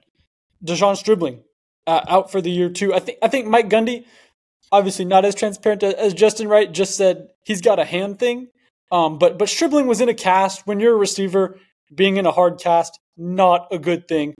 De'Zhaun 0.64 0.96
Stribling 0.96 1.42
uh, 1.88 2.04
out 2.06 2.30
for 2.30 2.42
the 2.42 2.50
year 2.50 2.68
too. 2.68 2.92
I 2.92 3.00
think 3.00 3.18
I 3.22 3.28
think 3.28 3.46
Mike 3.46 3.70
Gundy, 3.70 4.04
obviously 4.70 5.06
not 5.06 5.24
as 5.24 5.34
transparent 5.34 5.82
as 5.82 6.12
Justin 6.12 6.46
Wright, 6.46 6.70
just 6.70 6.96
said 6.96 7.28
he's 7.44 7.62
got 7.62 7.78
a 7.78 7.84
hand 7.84 8.18
thing. 8.18 8.48
Um, 8.92 9.18
but 9.18 9.38
but 9.38 9.48
Stribling 9.48 9.86
was 9.86 10.02
in 10.02 10.08
a 10.10 10.14
cast. 10.14 10.66
When 10.66 10.80
you're 10.80 10.94
a 10.94 10.98
receiver, 10.98 11.58
being 11.92 12.18
in 12.18 12.26
a 12.26 12.30
hard 12.30 12.60
cast, 12.60 13.00
not 13.16 13.68
a 13.72 13.78
good 13.78 14.06
thing. 14.06 14.34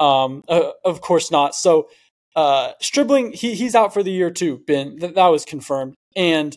Um, 0.00 0.42
uh, 0.48 0.70
of 0.84 1.02
course 1.02 1.30
not. 1.30 1.54
So 1.54 1.88
uh, 2.34 2.72
Stribling, 2.80 3.32
he 3.32 3.54
he's 3.54 3.74
out 3.74 3.92
for 3.92 4.02
the 4.02 4.10
year 4.10 4.30
too. 4.30 4.62
Ben, 4.66 4.96
that, 5.00 5.14
that 5.14 5.28
was 5.28 5.44
confirmed, 5.44 5.94
and 6.16 6.56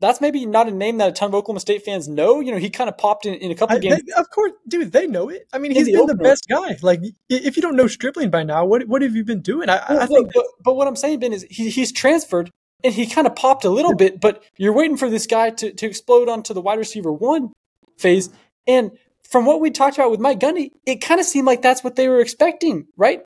that's 0.00 0.20
maybe 0.20 0.44
not 0.44 0.68
a 0.68 0.70
name 0.70 0.98
that 0.98 1.08
a 1.08 1.12
ton 1.12 1.28
of 1.28 1.34
Oklahoma 1.34 1.60
State 1.60 1.84
fans 1.84 2.06
know. 2.06 2.40
You 2.40 2.52
know, 2.52 2.58
he 2.58 2.68
kind 2.68 2.88
of 2.88 2.98
popped 2.98 3.24
in, 3.24 3.34
in 3.34 3.50
a 3.50 3.54
couple 3.54 3.76
I, 3.76 3.80
games. 3.80 4.02
They, 4.06 4.12
of 4.12 4.30
course, 4.30 4.52
dude, 4.68 4.92
they 4.92 5.06
know 5.06 5.28
it. 5.28 5.48
I 5.52 5.58
mean, 5.58 5.70
he's 5.72 5.86
the 5.86 5.92
been 5.92 6.02
opener. 6.02 6.16
the 6.16 6.22
best 6.22 6.46
guy. 6.48 6.76
Like, 6.82 7.00
if 7.28 7.56
you 7.56 7.62
don't 7.62 7.76
know 7.76 7.86
Stribling 7.86 8.30
by 8.30 8.42
now, 8.42 8.64
what 8.64 8.86
what 8.88 9.02
have 9.02 9.16
you 9.16 9.24
been 9.24 9.40
doing? 9.40 9.70
I, 9.70 9.82
well, 9.88 10.00
I 10.00 10.06
think. 10.06 10.32
But, 10.34 10.44
but, 10.62 10.74
what 10.74 10.86
I'm 10.86 10.96
saying, 10.96 11.20
Ben, 11.20 11.32
is 11.32 11.46
he, 11.48 11.70
he's 11.70 11.92
transferred 11.92 12.50
and 12.84 12.92
he 12.92 13.06
kind 13.06 13.26
of 13.26 13.34
popped 13.34 13.64
a 13.64 13.70
little 13.70 13.94
bit, 13.94 14.20
but 14.20 14.42
you're 14.56 14.72
waiting 14.72 14.96
for 14.96 15.08
this 15.08 15.26
guy 15.26 15.50
to, 15.50 15.72
to 15.72 15.86
explode 15.86 16.28
onto 16.28 16.52
the 16.52 16.60
wide 16.60 16.78
receiver 16.78 17.12
one 17.12 17.52
phase. 17.96 18.30
And 18.66 18.92
from 19.22 19.46
what 19.46 19.60
we 19.60 19.70
talked 19.70 19.96
about 19.96 20.10
with 20.10 20.20
Mike 20.20 20.40
Gundy, 20.40 20.70
it 20.84 20.96
kind 20.96 21.20
of 21.20 21.26
seemed 21.26 21.46
like 21.46 21.62
that's 21.62 21.82
what 21.82 21.96
they 21.96 22.08
were 22.08 22.20
expecting, 22.20 22.86
right? 22.96 23.22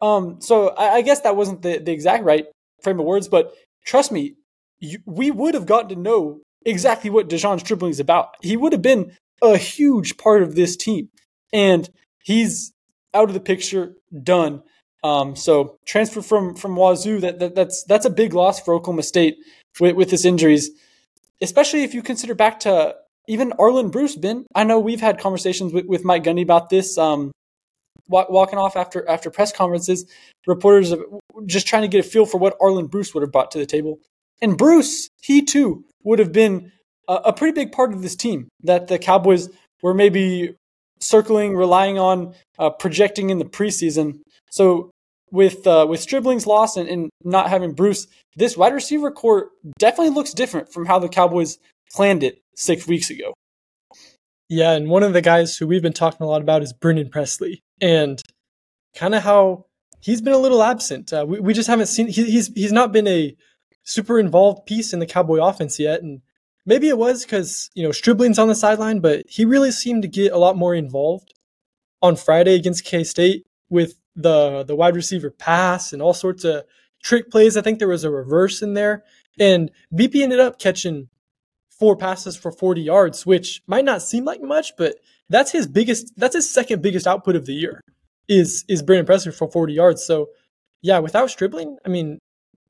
Um, 0.00 0.40
so 0.40 0.68
I, 0.68 0.96
I 0.96 1.02
guess 1.02 1.20
that 1.20 1.36
wasn't 1.36 1.62
the, 1.62 1.78
the 1.78 1.92
exact 1.92 2.24
right 2.24 2.46
frame 2.82 3.00
of 3.00 3.06
words, 3.06 3.28
but 3.28 3.54
trust 3.84 4.12
me, 4.12 4.34
you, 4.82 4.98
we 5.06 5.30
would 5.30 5.54
have 5.54 5.64
gotten 5.64 5.88
to 5.90 5.96
know 5.96 6.42
exactly 6.66 7.08
what 7.08 7.28
De'Zhaun 7.28 7.60
Stribling 7.60 7.92
is 7.92 8.00
about. 8.00 8.34
He 8.42 8.56
would 8.56 8.72
have 8.72 8.82
been 8.82 9.16
a 9.40 9.56
huge 9.56 10.16
part 10.18 10.42
of 10.42 10.54
this 10.54 10.76
team, 10.76 11.08
and 11.52 11.88
he's 12.22 12.72
out 13.14 13.28
of 13.28 13.34
the 13.34 13.40
picture, 13.40 13.94
done. 14.22 14.62
Um, 15.04 15.34
so 15.34 15.78
transfer 15.86 16.22
from 16.22 16.54
from 16.54 16.76
Wazoo 16.76 17.20
that, 17.20 17.38
that, 17.40 17.54
that's 17.54 17.84
that's 17.84 18.06
a 18.06 18.10
big 18.10 18.34
loss 18.34 18.60
for 18.60 18.74
Oklahoma 18.74 19.02
State 19.02 19.36
with, 19.80 19.96
with 19.96 20.10
this 20.10 20.24
injuries, 20.24 20.70
especially 21.40 21.82
if 21.82 21.94
you 21.94 22.02
consider 22.02 22.34
back 22.34 22.60
to 22.60 22.94
even 23.28 23.52
Arlen 23.58 23.90
Bruce. 23.90 24.16
Ben, 24.16 24.46
I 24.54 24.64
know 24.64 24.78
we've 24.78 25.00
had 25.00 25.18
conversations 25.18 25.72
with, 25.72 25.86
with 25.86 26.04
Mike 26.04 26.24
Gundy 26.24 26.42
about 26.42 26.70
this. 26.70 26.98
Um, 26.98 27.32
walking 28.08 28.58
off 28.58 28.76
after 28.76 29.08
after 29.08 29.30
press 29.30 29.52
conferences, 29.52 30.06
reporters 30.46 30.94
just 31.46 31.66
trying 31.66 31.82
to 31.82 31.88
get 31.88 32.04
a 32.04 32.08
feel 32.08 32.26
for 32.26 32.38
what 32.38 32.56
Arlen 32.60 32.86
Bruce 32.86 33.14
would 33.14 33.22
have 33.22 33.32
brought 33.32 33.50
to 33.52 33.58
the 33.58 33.66
table. 33.66 33.98
And 34.42 34.58
Bruce, 34.58 35.08
he 35.22 35.42
too 35.42 35.84
would 36.02 36.18
have 36.18 36.32
been 36.32 36.72
a, 37.08 37.14
a 37.14 37.32
pretty 37.32 37.54
big 37.54 37.72
part 37.72 37.92
of 37.92 38.02
this 38.02 38.16
team 38.16 38.48
that 38.64 38.88
the 38.88 38.98
Cowboys 38.98 39.48
were 39.82 39.94
maybe 39.94 40.54
circling, 41.00 41.56
relying 41.56 41.98
on, 41.98 42.34
uh, 42.58 42.70
projecting 42.70 43.30
in 43.30 43.38
the 43.38 43.44
preseason. 43.44 44.20
So 44.50 44.90
with 45.30 45.66
uh, 45.66 45.86
with 45.88 46.00
Stribling's 46.00 46.46
loss 46.46 46.76
and, 46.76 46.88
and, 46.88 47.10
not 47.24 47.48
having 47.48 47.72
Bruce, 47.72 48.06
this 48.36 48.56
wide 48.56 48.74
receiver 48.74 49.10
corps 49.10 49.50
definitely 49.78 50.12
looks 50.12 50.34
different 50.34 50.72
from 50.72 50.86
how 50.86 50.98
the 50.98 51.08
Cowboys 51.08 51.58
planned 51.94 52.22
it 52.22 52.42
six 52.56 52.86
weeks 52.86 53.10
ago. 53.10 53.32
Yeah, 54.48 54.72
and 54.72 54.90
one 54.90 55.02
of 55.02 55.14
the 55.14 55.22
guys 55.22 55.56
who 55.56 55.66
we've 55.66 55.82
been 55.82 55.94
talking 55.94 56.24
a 56.24 56.28
lot 56.28 56.42
about 56.42 56.62
is 56.62 56.74
Brennan 56.74 57.08
Presley, 57.08 57.60
and 57.80 58.20
kind 58.94 59.14
of 59.14 59.22
how 59.22 59.64
he's 60.00 60.20
been 60.20 60.34
a 60.34 60.38
little 60.38 60.62
absent. 60.62 61.12
Uh, 61.12 61.24
we, 61.26 61.40
we 61.40 61.54
just 61.54 61.68
haven't 61.68 61.86
seen 61.86 62.08
he, 62.08 62.24
he's 62.24 62.48
he's 62.48 62.72
not 62.72 62.92
been 62.92 63.06
a 63.08 63.34
super 63.84 64.18
involved 64.18 64.66
piece 64.66 64.92
in 64.92 65.00
the 65.00 65.06
Cowboy 65.06 65.38
offense 65.38 65.78
yet. 65.78 66.02
And 66.02 66.22
maybe 66.66 66.88
it 66.88 66.98
was 66.98 67.24
because, 67.24 67.70
you 67.74 67.82
know, 67.82 67.90
Stribling's 67.90 68.38
on 68.38 68.48
the 68.48 68.54
sideline, 68.54 69.00
but 69.00 69.24
he 69.28 69.44
really 69.44 69.70
seemed 69.70 70.02
to 70.02 70.08
get 70.08 70.32
a 70.32 70.38
lot 70.38 70.56
more 70.56 70.74
involved 70.74 71.34
on 72.00 72.16
Friday 72.16 72.54
against 72.54 72.84
K 72.84 73.04
State 73.04 73.46
with 73.68 73.94
the 74.14 74.62
the 74.64 74.76
wide 74.76 74.94
receiver 74.96 75.30
pass 75.30 75.92
and 75.92 76.02
all 76.02 76.14
sorts 76.14 76.44
of 76.44 76.64
trick 77.02 77.30
plays. 77.30 77.56
I 77.56 77.62
think 77.62 77.78
there 77.78 77.88
was 77.88 78.04
a 78.04 78.10
reverse 78.10 78.62
in 78.62 78.74
there. 78.74 79.04
And 79.38 79.70
BP 79.94 80.22
ended 80.22 80.40
up 80.40 80.58
catching 80.58 81.08
four 81.70 81.96
passes 81.96 82.36
for 82.36 82.52
40 82.52 82.82
yards, 82.82 83.26
which 83.26 83.62
might 83.66 83.84
not 83.84 84.02
seem 84.02 84.24
like 84.24 84.42
much, 84.42 84.76
but 84.76 84.96
that's 85.28 85.50
his 85.50 85.66
biggest 85.66 86.12
that's 86.16 86.34
his 86.34 86.48
second 86.48 86.82
biggest 86.82 87.06
output 87.06 87.36
of 87.36 87.46
the 87.46 87.54
year 87.54 87.80
is 88.28 88.64
is 88.68 88.82
Brennan 88.82 89.06
Presley 89.06 89.32
for 89.32 89.50
40 89.50 89.72
yards. 89.72 90.04
So 90.04 90.28
yeah, 90.82 90.98
without 90.98 91.30
Stribling, 91.30 91.78
I 91.84 91.88
mean, 91.88 92.18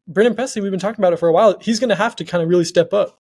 Brennan 0.06 0.34
Presley, 0.34 0.62
we've 0.62 0.70
been 0.70 0.80
talking 0.80 1.00
about 1.00 1.12
it 1.12 1.18
for 1.18 1.28
a 1.28 1.32
while. 1.32 1.58
He's 1.60 1.78
going 1.78 1.90
to 1.90 1.96
have 1.96 2.16
to 2.16 2.24
kind 2.24 2.42
of 2.42 2.48
really 2.48 2.64
step 2.64 2.92
up. 2.92 3.18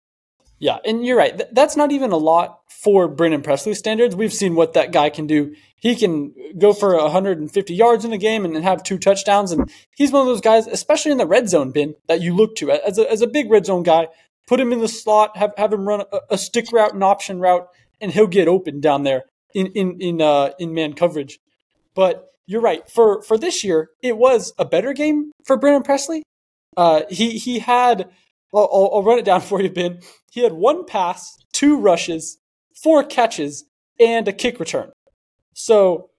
Yeah, 0.60 0.78
and 0.84 1.06
you're 1.06 1.16
right. 1.16 1.40
That's 1.54 1.76
not 1.76 1.92
even 1.92 2.10
a 2.10 2.16
lot 2.16 2.60
for 2.68 3.06
Brennan 3.06 3.42
Presley 3.42 3.74
standards. 3.74 4.16
We've 4.16 4.32
seen 4.32 4.56
what 4.56 4.72
that 4.74 4.90
guy 4.90 5.08
can 5.08 5.26
do. 5.26 5.54
He 5.76 5.94
can 5.94 6.34
go 6.58 6.72
for 6.72 6.96
150 6.96 7.74
yards 7.74 8.04
in 8.04 8.12
a 8.12 8.18
game 8.18 8.44
and 8.44 8.56
have 8.64 8.82
two 8.82 8.98
touchdowns. 8.98 9.52
And 9.52 9.70
he's 9.94 10.10
one 10.10 10.22
of 10.22 10.26
those 10.26 10.40
guys, 10.40 10.66
especially 10.66 11.12
in 11.12 11.18
the 11.18 11.26
red 11.26 11.48
zone 11.48 11.70
Ben, 11.70 11.94
that 12.08 12.20
you 12.20 12.34
look 12.34 12.56
to 12.56 12.72
as 12.72 12.98
a, 12.98 13.08
as 13.10 13.22
a 13.22 13.28
big 13.28 13.50
red 13.50 13.66
zone 13.66 13.84
guy. 13.84 14.08
Put 14.48 14.58
him 14.58 14.72
in 14.72 14.80
the 14.80 14.88
slot, 14.88 15.36
have, 15.36 15.52
have 15.56 15.72
him 15.72 15.86
run 15.86 16.02
a, 16.12 16.18
a 16.30 16.38
stick 16.38 16.72
route, 16.72 16.94
an 16.94 17.02
option 17.02 17.38
route, 17.38 17.68
and 18.00 18.10
he'll 18.10 18.26
get 18.26 18.48
open 18.48 18.80
down 18.80 19.04
there 19.04 19.24
in 19.54 19.66
in 19.68 20.00
in 20.00 20.22
uh, 20.22 20.50
in 20.58 20.74
man 20.74 20.94
coverage. 20.94 21.38
But 21.94 22.28
you're 22.46 22.62
right. 22.62 22.88
For 22.90 23.22
for 23.22 23.36
this 23.36 23.62
year, 23.62 23.90
it 24.02 24.16
was 24.16 24.54
a 24.58 24.64
better 24.64 24.92
game 24.92 25.32
for 25.44 25.56
Brennan 25.56 25.82
Presley. 25.82 26.22
Uh, 26.78 27.02
he 27.10 27.38
he 27.38 27.58
had. 27.58 28.08
I'll, 28.54 28.90
I'll 28.94 29.02
run 29.02 29.18
it 29.18 29.26
down 29.26 29.40
for 29.50 29.60
you, 29.60 29.68
Ben. 29.68 30.00
He 30.30 30.42
had 30.42 30.52
one 30.52 30.86
pass, 30.86 31.36
two 31.52 31.78
rushes, 31.78 32.38
four 32.82 33.04
catches, 33.04 33.64
and 34.00 34.26
a 34.28 34.32
kick 34.32 34.58
return. 34.58 34.92
So 35.52 36.10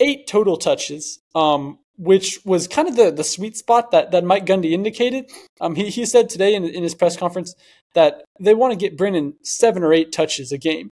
eight 0.00 0.26
total 0.26 0.56
touches, 0.56 1.20
um, 1.34 1.78
which 1.96 2.38
was 2.44 2.68
kind 2.68 2.88
of 2.88 2.96
the, 2.96 3.10
the 3.10 3.24
sweet 3.24 3.56
spot 3.56 3.90
that, 3.90 4.12
that 4.12 4.24
Mike 4.24 4.46
Gundy 4.46 4.72
indicated. 4.72 5.30
Um, 5.60 5.74
he, 5.74 5.90
he 5.90 6.06
said 6.06 6.28
today 6.28 6.54
in, 6.54 6.64
in 6.64 6.82
his 6.82 6.94
press 6.94 7.16
conference 7.16 7.54
that 7.94 8.24
they 8.40 8.54
want 8.54 8.72
to 8.72 8.78
get 8.78 8.96
Brennan 8.96 9.34
seven 9.42 9.82
or 9.82 9.92
eight 9.92 10.12
touches 10.12 10.52
a 10.52 10.58
game. 10.58 10.90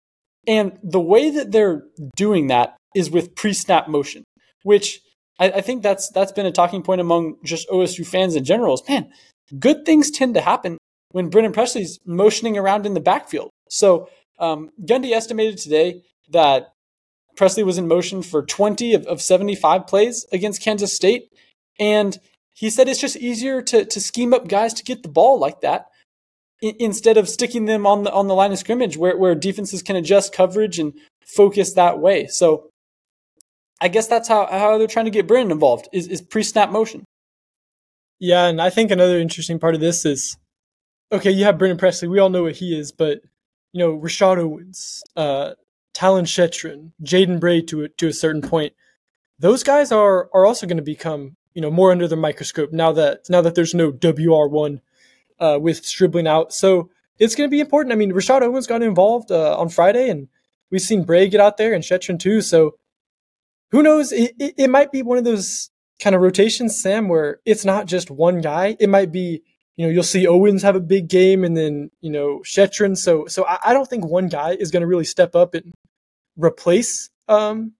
And 0.46 0.78
the 0.82 1.00
way 1.00 1.30
that 1.30 1.50
they're 1.50 1.82
doing 2.14 2.48
that 2.48 2.76
is 2.94 3.10
with 3.10 3.34
pre 3.34 3.52
snap 3.52 3.88
motion, 3.88 4.24
which 4.62 5.00
I, 5.38 5.50
I, 5.50 5.60
think 5.60 5.82
that's 5.82 6.10
that's 6.10 6.32
been 6.32 6.46
a 6.46 6.52
talking 6.52 6.82
point 6.82 7.00
among 7.00 7.36
just 7.44 7.68
OSU 7.68 8.06
fans 8.06 8.36
in 8.36 8.44
general. 8.44 8.74
Is 8.74 8.82
man, 8.88 9.10
good 9.58 9.84
things 9.84 10.10
tend 10.10 10.34
to 10.34 10.40
happen 10.40 10.78
when 11.12 11.28
Brennan 11.28 11.52
Presley's 11.52 11.98
motioning 12.04 12.56
around 12.56 12.86
in 12.86 12.94
the 12.94 13.00
backfield. 13.00 13.50
So 13.68 14.08
um, 14.38 14.70
Gundy 14.84 15.12
estimated 15.12 15.58
today 15.58 16.02
that 16.30 16.72
Presley 17.36 17.64
was 17.64 17.78
in 17.78 17.86
motion 17.86 18.22
for 18.22 18.42
20 18.42 18.94
of, 18.94 19.06
of 19.06 19.20
75 19.20 19.86
plays 19.86 20.26
against 20.32 20.62
Kansas 20.62 20.94
State, 20.94 21.30
and 21.78 22.18
he 22.54 22.70
said 22.70 22.88
it's 22.88 23.00
just 23.00 23.16
easier 23.16 23.62
to 23.62 23.84
to 23.84 24.00
scheme 24.00 24.32
up 24.32 24.48
guys 24.48 24.72
to 24.74 24.84
get 24.84 25.02
the 25.02 25.08
ball 25.08 25.38
like 25.38 25.60
that 25.60 25.86
instead 26.62 27.18
of 27.18 27.28
sticking 27.28 27.66
them 27.66 27.86
on 27.86 28.04
the 28.04 28.12
on 28.12 28.28
the 28.28 28.34
line 28.34 28.52
of 28.52 28.58
scrimmage 28.58 28.96
where, 28.96 29.16
where 29.16 29.34
defenses 29.34 29.82
can 29.82 29.96
adjust 29.96 30.32
coverage 30.32 30.78
and 30.78 30.94
focus 31.26 31.74
that 31.74 31.98
way. 31.98 32.26
So 32.26 32.70
I 33.80 33.88
guess 33.88 34.06
that's 34.06 34.28
how, 34.28 34.46
how 34.46 34.78
they're 34.78 34.86
trying 34.86 35.04
to 35.04 35.10
get 35.10 35.26
Brennan 35.26 35.52
involved 35.52 35.88
is, 35.92 36.08
is 36.08 36.22
pre-snap 36.22 36.70
motion. 36.70 37.04
Yeah, 38.18 38.46
and 38.46 38.60
I 38.60 38.70
think 38.70 38.90
another 38.90 39.18
interesting 39.18 39.58
part 39.58 39.74
of 39.74 39.80
this 39.80 40.04
is 40.04 40.38
okay, 41.12 41.30
you 41.30 41.44
have 41.44 41.58
Brennan 41.58 41.76
Presley, 41.76 42.08
we 42.08 42.18
all 42.18 42.30
know 42.30 42.44
what 42.44 42.56
he 42.56 42.76
is, 42.76 42.90
but 42.92 43.20
you 43.72 43.80
know, 43.80 43.98
Rashad 43.98 44.38
Owens, 44.38 45.02
uh, 45.16 45.52
Talon 45.92 46.24
Shetron, 46.24 46.92
Jaden 47.02 47.38
Bray 47.38 47.60
to 47.62 47.84
a, 47.84 47.88
to 47.90 48.08
a 48.08 48.12
certain 48.12 48.42
point. 48.42 48.72
Those 49.38 49.62
guys 49.62 49.92
are 49.92 50.30
are 50.32 50.46
also 50.46 50.66
going 50.66 50.78
to 50.78 50.82
become, 50.82 51.36
you 51.52 51.60
know, 51.60 51.70
more 51.70 51.92
under 51.92 52.08
the 52.08 52.16
microscope 52.16 52.72
now 52.72 52.92
that 52.92 53.28
now 53.28 53.42
that 53.42 53.54
there's 53.54 53.74
no 53.74 53.92
WR1 53.92 54.80
uh, 55.38 55.58
with 55.60 55.84
Stribling 55.84 56.26
out. 56.26 56.54
So 56.54 56.90
it's 57.18 57.34
going 57.34 57.48
to 57.48 57.54
be 57.54 57.60
important. 57.60 57.92
I 57.92 57.96
mean, 57.96 58.12
Rashad 58.12 58.42
Owens 58.42 58.66
got 58.66 58.82
involved 58.82 59.30
uh, 59.30 59.58
on 59.58 59.68
Friday, 59.68 60.08
and 60.08 60.28
we've 60.70 60.80
seen 60.80 61.04
Bray 61.04 61.28
get 61.28 61.40
out 61.40 61.58
there 61.58 61.74
and 61.74 61.84
Shetron 61.84 62.18
too. 62.18 62.40
So 62.40 62.76
who 63.70 63.82
knows? 63.82 64.12
It, 64.12 64.34
it, 64.38 64.54
it 64.56 64.70
might 64.70 64.92
be 64.92 65.02
one 65.02 65.18
of 65.18 65.24
those 65.24 65.70
kind 66.00 66.14
of 66.14 66.22
rotations, 66.22 66.80
Sam, 66.80 67.08
where 67.08 67.40
it's 67.44 67.64
not 67.64 67.86
just 67.86 68.10
one 68.10 68.40
guy. 68.40 68.76
It 68.78 68.88
might 68.88 69.12
be, 69.12 69.42
you 69.76 69.86
know, 69.86 69.92
you'll 69.92 70.02
see 70.02 70.26
Owens 70.26 70.62
have 70.62 70.76
a 70.76 70.80
big 70.80 71.08
game 71.08 71.44
and 71.44 71.56
then, 71.56 71.90
you 72.00 72.10
know, 72.10 72.40
Shetron. 72.44 72.96
So, 72.96 73.26
so 73.26 73.44
I, 73.46 73.58
I 73.66 73.72
don't 73.72 73.88
think 73.88 74.04
one 74.04 74.28
guy 74.28 74.52
is 74.52 74.70
going 74.70 74.82
to 74.82 74.86
really 74.86 75.04
step 75.04 75.34
up 75.34 75.54
and 75.54 75.72
replace, 76.36 77.10
um, 77.28 77.72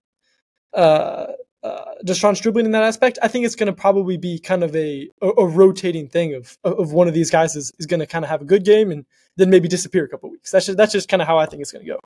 uh, 0.74 1.26
uh, 1.62 1.94
De'Zhaun 2.04 2.36
Stribling 2.36 2.66
in 2.66 2.72
that 2.72 2.84
aspect. 2.84 3.18
I 3.22 3.28
think 3.28 3.44
it's 3.44 3.56
going 3.56 3.66
to 3.66 3.72
probably 3.72 4.16
be 4.16 4.38
kind 4.38 4.62
of 4.62 4.76
a, 4.76 5.08
a, 5.20 5.28
a 5.28 5.46
rotating 5.46 6.06
thing 6.06 6.34
of 6.34 6.56
of 6.62 6.92
one 6.92 7.08
of 7.08 7.14
these 7.14 7.30
guys 7.30 7.56
is, 7.56 7.72
is 7.80 7.86
going 7.86 7.98
to 7.98 8.06
kind 8.06 8.24
of 8.24 8.28
have 8.28 8.40
a 8.40 8.44
good 8.44 8.64
game 8.64 8.92
and 8.92 9.04
then 9.36 9.50
maybe 9.50 9.66
disappear 9.66 10.04
a 10.04 10.08
couple 10.08 10.30
weeks. 10.30 10.52
That's 10.52 10.66
just 10.66 10.78
that's 10.78 10.92
just 10.92 11.08
kind 11.08 11.20
of 11.20 11.26
how 11.26 11.38
I 11.38 11.46
think 11.46 11.62
it's 11.62 11.72
going 11.72 11.84
to 11.84 11.90
go 11.90 11.98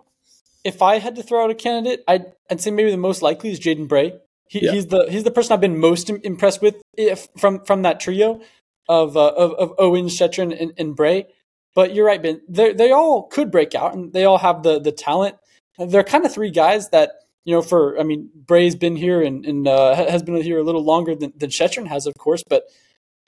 if 0.65 0.83
I 0.83 0.99
had 0.99 1.17
to 1.17 1.23
throw 1.23 1.45
out 1.45 1.51
a 1.51 1.55
candidate, 1.55 2.05
I'd, 2.07 2.33
I'd 2.51 2.61
say 2.61 2.71
maybe 2.71 2.91
the 2.91 2.97
most 2.97 3.23
likely 3.23 3.51
is 3.51 3.61
Jaden 3.61 3.89
Bray. 3.89 4.15
He, 4.47 4.65
yeah. 4.65 4.73
He's 4.73 4.87
the 4.87 5.07
he's 5.09 5.23
the 5.23 5.31
person 5.31 5.53
I've 5.53 5.61
been 5.61 5.79
most 5.79 6.11
impressed 6.11 6.61
with 6.61 6.77
if, 6.97 7.29
from 7.39 7.65
from 7.65 7.83
that 7.83 8.01
trio 8.01 8.41
of 8.89 9.17
uh, 9.17 9.29
of, 9.29 9.53
of 9.55 9.75
Owen, 9.79 10.07
Shetron, 10.07 10.57
and, 10.61 10.73
and 10.77 10.97
Bray. 10.97 11.29
But 11.75 11.95
you're 11.95 12.07
right, 12.07 12.21
Ben. 12.21 12.41
They 12.49 12.73
they 12.73 12.91
all 12.91 13.29
could 13.29 13.53
break 13.53 13.77
out, 13.77 13.95
and 13.95 14.13
they 14.13 14.25
all 14.25 14.39
have 14.39 14.65
the 14.65 14.81
the 14.81 14.91
talent. 14.91 15.37
They're 15.79 16.03
kind 16.03 16.27
of 16.27 16.35
three 16.35 16.51
guys 16.51 16.89
that 16.91 17.13
you 17.45 17.55
know, 17.55 17.63
for 17.63 17.99
I 17.99 18.03
mean, 18.03 18.29
Bray's 18.35 18.75
been 18.75 18.97
here 18.97 19.23
and, 19.23 19.47
and 19.47 19.67
uh, 19.67 19.95
has 19.95 20.23
been 20.23 20.41
here 20.43 20.59
a 20.59 20.63
little 20.63 20.85
longer 20.85 21.15
than, 21.15 21.33
than 21.37 21.51
Shetron 21.51 21.87
has, 21.87 22.07
of 22.07 22.15
course, 22.19 22.45
but 22.47 22.65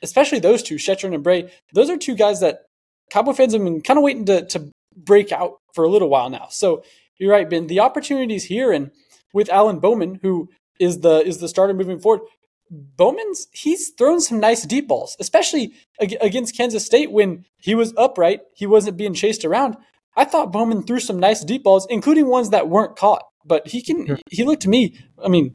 especially 0.03 0.39
those 0.39 0.63
two, 0.63 0.75
Shetron 0.77 1.15
and 1.15 1.23
Bray, 1.23 1.51
those 1.73 1.89
are 1.89 1.97
two 1.97 2.15
guys 2.15 2.41
that 2.41 2.67
Cowboy 3.11 3.33
fans 3.33 3.53
have 3.53 3.63
been 3.63 3.81
kind 3.81 3.99
of 3.99 4.03
waiting 4.03 4.25
to 4.27 4.45
to 4.47 4.71
break 4.97 5.33
out 5.33 5.59
for 5.75 5.85
a 5.85 5.89
little 5.89 6.09
while 6.09 6.29
now. 6.29 6.49
So 6.51 6.85
you're 7.23 7.31
right, 7.33 7.49
Ben. 7.49 7.69
The 7.69 7.81
opportunities 7.81 8.45
here, 8.45 8.73
and 8.73 8.91
with 9.33 9.49
Alan 9.49 9.79
Bowman, 9.79 10.19
who 10.23 10.49
is 10.81 11.01
the 11.01 11.25
is 11.25 11.39
the 11.39 11.49
starter 11.49 11.73
moving 11.73 12.01
forward. 12.01 12.23
Bowman's 12.69 13.47
he's 13.53 13.91
thrown 13.97 14.21
some 14.21 14.41
nice 14.41 14.65
deep 14.65 14.89
balls, 14.89 15.17
especially 15.21 15.73
against 16.01 16.57
Kansas 16.57 16.85
State 16.85 17.13
when 17.13 17.45
he 17.59 17.75
was 17.75 17.95
upright, 17.97 18.41
he 18.55 18.67
wasn't 18.67 18.97
being 18.97 19.15
chased 19.15 19.45
around. 19.45 19.77
I 20.17 20.25
thought 20.25 20.53
Bowman 20.53 20.83
threw 20.83 20.99
some 20.99 21.21
nice 21.21 21.45
deep 21.45 21.63
balls, 21.63 21.87
including 21.89 22.27
ones 22.27 22.51
that 22.51 22.69
weren't 22.69 22.97
caught. 22.97 23.23
But 23.45 23.69
he 23.69 23.83
can 23.83 24.19
he 24.31 24.43
looked 24.43 24.63
to 24.63 24.69
me, 24.69 24.99
I 25.23 25.29
mean, 25.29 25.55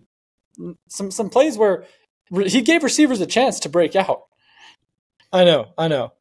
some 0.88 1.12
some 1.12 1.30
plays 1.30 1.58
where 1.58 1.86
he 2.46 2.62
gave 2.62 2.84
receivers 2.84 3.20
a 3.20 3.26
chance 3.26 3.60
to 3.62 3.70
break 3.70 3.96
out. 3.96 4.22
I 5.34 5.44
know, 5.44 5.74
I 5.78 5.90
know. 5.90 6.14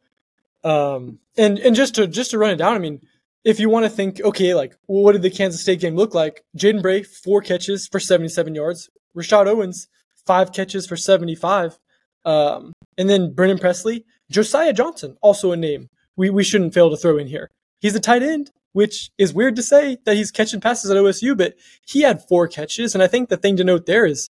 Um, 0.64 1.20
and 1.36 1.58
and 1.60 1.76
just 1.76 1.94
to 1.94 2.08
just 2.08 2.32
to 2.32 2.38
run 2.38 2.50
it 2.50 2.56
down, 2.56 2.74
I 2.74 2.78
mean, 2.78 3.00
if 3.46 3.60
you 3.60 3.70
want 3.70 3.84
to 3.84 3.90
think, 3.90 4.20
okay, 4.20 4.54
like 4.54 4.76
what 4.86 5.12
did 5.12 5.22
the 5.22 5.30
Kansas 5.30 5.62
State 5.62 5.80
game 5.80 5.94
look 5.94 6.14
like? 6.14 6.44
Jaden 6.58 6.82
Bray 6.82 7.04
four 7.04 7.40
catches 7.40 7.86
for 7.86 8.00
seventy 8.00 8.28
seven 8.28 8.56
yards. 8.56 8.90
Rashad 9.16 9.46
Owens 9.46 9.86
five 10.26 10.52
catches 10.52 10.84
for 10.84 10.96
seventy 10.96 11.36
five. 11.36 11.78
Um, 12.24 12.72
and 12.98 13.08
then 13.08 13.32
Brennan 13.32 13.58
Presley, 13.58 14.04
Josiah 14.28 14.72
Johnson, 14.72 15.16
also 15.22 15.52
a 15.52 15.56
name 15.56 15.88
we 16.16 16.28
we 16.28 16.42
shouldn't 16.42 16.74
fail 16.74 16.90
to 16.90 16.96
throw 16.96 17.18
in 17.18 17.28
here. 17.28 17.48
He's 17.78 17.94
a 17.94 18.00
tight 18.00 18.24
end, 18.24 18.50
which 18.72 19.10
is 19.16 19.32
weird 19.32 19.54
to 19.56 19.62
say 19.62 19.98
that 20.04 20.16
he's 20.16 20.32
catching 20.32 20.60
passes 20.60 20.90
at 20.90 20.96
OSU, 20.96 21.36
but 21.36 21.54
he 21.86 22.00
had 22.02 22.26
four 22.26 22.48
catches, 22.48 22.94
and 22.94 23.02
I 23.02 23.06
think 23.06 23.28
the 23.28 23.36
thing 23.36 23.56
to 23.58 23.64
note 23.64 23.86
there 23.86 24.06
is 24.06 24.28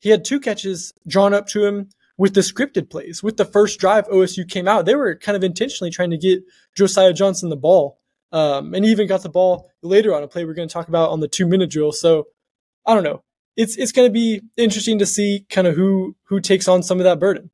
he 0.00 0.10
had 0.10 0.26
two 0.26 0.40
catches 0.40 0.92
drawn 1.08 1.32
up 1.32 1.46
to 1.48 1.64
him 1.64 1.88
with 2.18 2.34
the 2.34 2.42
scripted 2.42 2.90
plays. 2.90 3.22
With 3.22 3.38
the 3.38 3.46
first 3.46 3.80
drive 3.80 4.06
OSU 4.08 4.46
came 4.46 4.68
out, 4.68 4.84
they 4.84 4.94
were 4.94 5.14
kind 5.16 5.36
of 5.36 5.42
intentionally 5.42 5.90
trying 5.90 6.10
to 6.10 6.18
get 6.18 6.42
Josiah 6.74 7.14
Johnson 7.14 7.48
the 7.48 7.56
ball. 7.56 7.98
Um, 8.36 8.74
and 8.74 8.84
he 8.84 8.90
even 8.90 9.08
got 9.08 9.22
the 9.22 9.30
ball 9.30 9.70
later 9.82 10.14
on 10.14 10.22
a 10.22 10.28
play 10.28 10.44
we're 10.44 10.52
going 10.52 10.68
to 10.68 10.72
talk 10.72 10.88
about 10.88 11.08
on 11.08 11.20
the 11.20 11.28
two 11.28 11.46
minute 11.46 11.70
drill. 11.70 11.90
So 11.90 12.26
I 12.84 12.94
don't 12.94 13.02
know. 13.02 13.22
It's 13.56 13.78
it's 13.78 13.92
going 13.92 14.06
to 14.06 14.12
be 14.12 14.42
interesting 14.58 14.98
to 14.98 15.06
see 15.06 15.46
kind 15.48 15.66
of 15.66 15.74
who 15.74 16.16
who 16.24 16.40
takes 16.40 16.68
on 16.68 16.82
some 16.82 16.98
of 16.98 17.04
that 17.04 17.18
burden. 17.18 17.50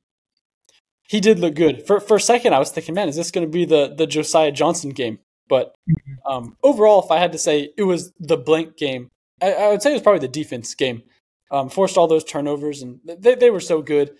He 1.07 1.21
did 1.21 1.39
look 1.39 1.55
good. 1.55 1.87
For 1.87 2.01
for 2.01 2.17
a 2.17 2.21
second, 2.21 2.53
I 2.53 2.59
was 2.59 2.69
thinking, 2.69 2.95
man, 2.95 3.07
is 3.07 3.15
this 3.15 3.31
going 3.31 3.47
to 3.47 3.51
be 3.51 3.63
the 3.63 3.93
the 3.97 4.05
Josiah 4.05 4.51
Johnson 4.51 4.89
game? 4.89 5.19
But 5.47 5.73
mm-hmm. 5.89 6.29
um, 6.29 6.57
overall, 6.61 7.01
if 7.01 7.11
I 7.11 7.17
had 7.17 7.31
to 7.31 7.37
say, 7.37 7.69
it 7.77 7.83
was 7.83 8.11
the 8.19 8.35
blank 8.35 8.75
game. 8.75 9.09
I, 9.41 9.53
I 9.53 9.69
would 9.69 9.81
say 9.81 9.91
it 9.91 9.93
was 9.93 10.01
probably 10.01 10.19
the 10.19 10.27
defense 10.27 10.75
game. 10.75 11.03
Um, 11.49 11.69
forced 11.69 11.97
all 11.97 12.07
those 12.07 12.25
turnovers, 12.25 12.81
and 12.81 12.99
they, 13.05 13.35
they 13.35 13.49
were 13.49 13.61
so 13.61 13.81
good. 13.81 14.11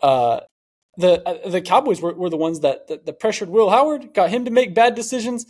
Uh, 0.00 0.40
the 0.98 1.26
uh, 1.26 1.48
the 1.48 1.62
Cowboys 1.62 2.00
were, 2.00 2.14
were 2.14 2.30
the 2.30 2.36
ones 2.36 2.60
that, 2.60 2.86
that, 2.86 3.06
that 3.06 3.18
pressured 3.18 3.48
Will 3.48 3.70
Howard, 3.70 4.14
got 4.14 4.30
him 4.30 4.44
to 4.44 4.52
make 4.52 4.74
bad 4.74 4.94
decisions. 4.94 5.46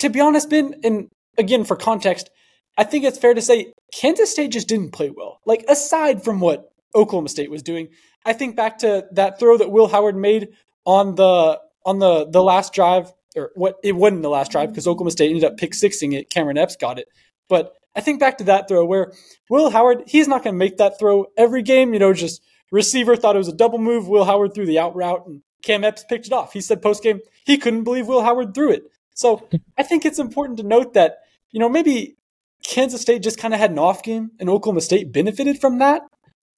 To 0.00 0.08
be 0.10 0.20
honest, 0.20 0.50
Ben, 0.50 0.74
and 0.82 1.08
again 1.38 1.64
for 1.64 1.76
context, 1.76 2.30
I 2.76 2.84
think 2.84 3.04
it's 3.04 3.18
fair 3.18 3.34
to 3.34 3.42
say 3.42 3.72
Kansas 3.94 4.30
State 4.30 4.50
just 4.50 4.68
didn't 4.68 4.90
play 4.90 5.10
well. 5.10 5.40
Like 5.46 5.64
aside 5.68 6.24
from 6.24 6.40
what 6.40 6.70
Oklahoma 6.94 7.28
State 7.28 7.50
was 7.50 7.62
doing, 7.62 7.88
I 8.24 8.32
think 8.32 8.56
back 8.56 8.78
to 8.78 9.06
that 9.12 9.38
throw 9.38 9.56
that 9.58 9.70
Will 9.70 9.88
Howard 9.88 10.16
made 10.16 10.48
on 10.84 11.14
the 11.14 11.60
on 11.84 11.98
the 11.98 12.26
the 12.28 12.42
last 12.42 12.72
drive, 12.72 13.12
or 13.36 13.50
what 13.54 13.76
it 13.84 13.92
wasn't 13.92 14.22
the 14.22 14.30
last 14.30 14.50
drive 14.50 14.70
because 14.70 14.86
Oklahoma 14.86 15.10
State 15.12 15.30
ended 15.30 15.44
up 15.44 15.56
pick 15.56 15.74
sixing 15.74 16.12
it. 16.12 16.30
Cameron 16.30 16.58
Epps 16.58 16.76
got 16.76 16.98
it, 16.98 17.06
but 17.48 17.72
I 17.94 18.00
think 18.00 18.18
back 18.18 18.38
to 18.38 18.44
that 18.44 18.66
throw 18.68 18.84
where 18.84 19.12
Will 19.48 19.70
Howard, 19.70 20.04
he's 20.06 20.26
not 20.26 20.42
going 20.42 20.54
to 20.54 20.58
make 20.58 20.78
that 20.78 20.98
throw 20.98 21.26
every 21.36 21.62
game. 21.62 21.92
You 21.92 22.00
know, 22.00 22.12
just 22.12 22.42
Receiver 22.72 23.14
thought 23.16 23.36
it 23.36 23.38
was 23.38 23.48
a 23.48 23.54
double 23.56 23.78
move. 23.78 24.08
Will 24.08 24.24
Howard 24.24 24.54
threw 24.54 24.66
the 24.66 24.80
out 24.80 24.96
route, 24.96 25.26
and 25.26 25.42
Cam 25.62 25.84
Epps 25.84 26.04
picked 26.08 26.26
it 26.26 26.32
off. 26.32 26.52
He 26.52 26.60
said 26.60 26.82
post 26.82 27.02
game 27.02 27.20
he 27.44 27.56
couldn't 27.56 27.84
believe 27.84 28.08
Will 28.08 28.22
Howard 28.22 28.54
threw 28.54 28.70
it. 28.72 28.84
So 29.14 29.48
I 29.78 29.82
think 29.82 30.04
it's 30.04 30.18
important 30.18 30.58
to 30.58 30.64
note 30.64 30.94
that 30.94 31.18
you 31.50 31.60
know 31.60 31.68
maybe 31.68 32.16
Kansas 32.64 33.00
State 33.00 33.22
just 33.22 33.38
kind 33.38 33.54
of 33.54 33.60
had 33.60 33.70
an 33.70 33.78
off 33.78 34.02
game, 34.02 34.32
and 34.38 34.50
Oklahoma 34.50 34.80
State 34.80 35.12
benefited 35.12 35.60
from 35.60 35.78
that. 35.78 36.02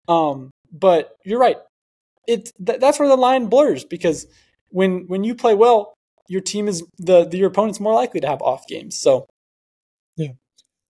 Um, 0.08 0.50
but 0.72 1.16
you're 1.24 1.38
right. 1.38 1.56
It 2.26 2.50
th- 2.64 2.80
that's 2.80 2.98
where 2.98 3.08
the 3.08 3.16
line 3.16 3.46
blurs 3.46 3.84
because 3.84 4.26
when 4.68 5.06
when 5.06 5.24
you 5.24 5.34
play 5.34 5.54
well, 5.54 5.94
your 6.28 6.40
team 6.40 6.68
is 6.68 6.82
the, 6.98 7.24
the 7.24 7.38
your 7.38 7.48
opponent's 7.48 7.80
more 7.80 7.94
likely 7.94 8.20
to 8.20 8.26
have 8.26 8.42
off 8.42 8.66
games. 8.66 8.96
So 8.96 9.26
yeah, 10.16 10.32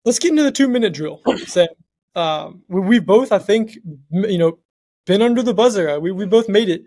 let's 0.04 0.18
get 0.18 0.30
into 0.30 0.42
the 0.42 0.52
two 0.52 0.68
minute 0.68 0.94
drill. 0.94 1.20
Sam, 1.46 1.68
um, 2.14 2.62
we, 2.68 2.80
we 2.80 2.98
both 2.98 3.32
I 3.32 3.38
think 3.38 3.78
you 4.10 4.38
know 4.38 4.58
been 5.06 5.22
under 5.22 5.42
the 5.42 5.54
buzzer. 5.54 5.98
We 6.00 6.12
we 6.12 6.26
both 6.26 6.48
made 6.48 6.68
it 6.68 6.84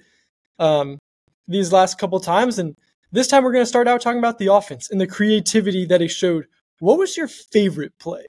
um, 0.59 0.97
these 1.47 1.71
last 1.71 1.97
couple 1.97 2.19
times, 2.19 2.59
and 2.59 2.75
this 3.11 3.27
time 3.27 3.43
we're 3.43 3.51
going 3.51 3.63
to 3.63 3.69
start 3.69 3.87
out 3.87 4.01
talking 4.01 4.19
about 4.19 4.39
the 4.39 4.51
offense 4.51 4.89
and 4.89 4.99
the 4.99 5.07
creativity 5.07 5.85
that 5.85 6.01
it 6.01 6.09
showed. 6.09 6.45
What 6.79 6.97
was 6.99 7.17
your 7.17 7.27
favorite 7.27 7.93
play 7.99 8.25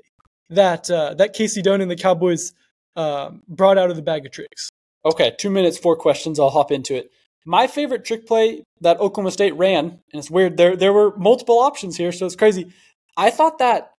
that 0.51 0.91
uh, 0.91 1.15
that 1.15 1.35
Kasey 1.35 1.63
Dunn 1.63 1.81
and 1.81 1.91
the 1.91 1.97
Cowboys 1.97 2.53
um, 2.97 3.43
brought 3.49 3.79
out 3.79 3.91
of 3.91 3.97
the 3.97 4.03
bag 4.03 4.27
of 4.27 4.33
tricks? 4.33 4.71
Okay, 5.05 5.35
two 5.39 5.51
minutes, 5.51 5.79
four 5.79 5.97
questions. 5.97 6.39
I'll 6.39 6.51
hop 6.51 6.73
into 6.73 6.95
it. 6.95 7.11
My 7.45 7.67
favorite 7.67 8.05
trick 8.05 8.27
play 8.27 8.65
that 8.81 9.01
Oklahoma 9.01 9.31
State 9.31 9.57
ran, 9.57 9.85
and 9.87 10.01
it's 10.13 10.31
weird. 10.31 10.57
There 10.57 10.77
there 10.77 10.93
were 10.93 11.17
multiple 11.17 11.59
options 11.59 11.97
here, 11.97 12.13
so 12.13 12.27
it's 12.27 12.37
crazy. 12.37 12.73
I 13.17 13.31
thought 13.31 13.59
that 13.59 13.93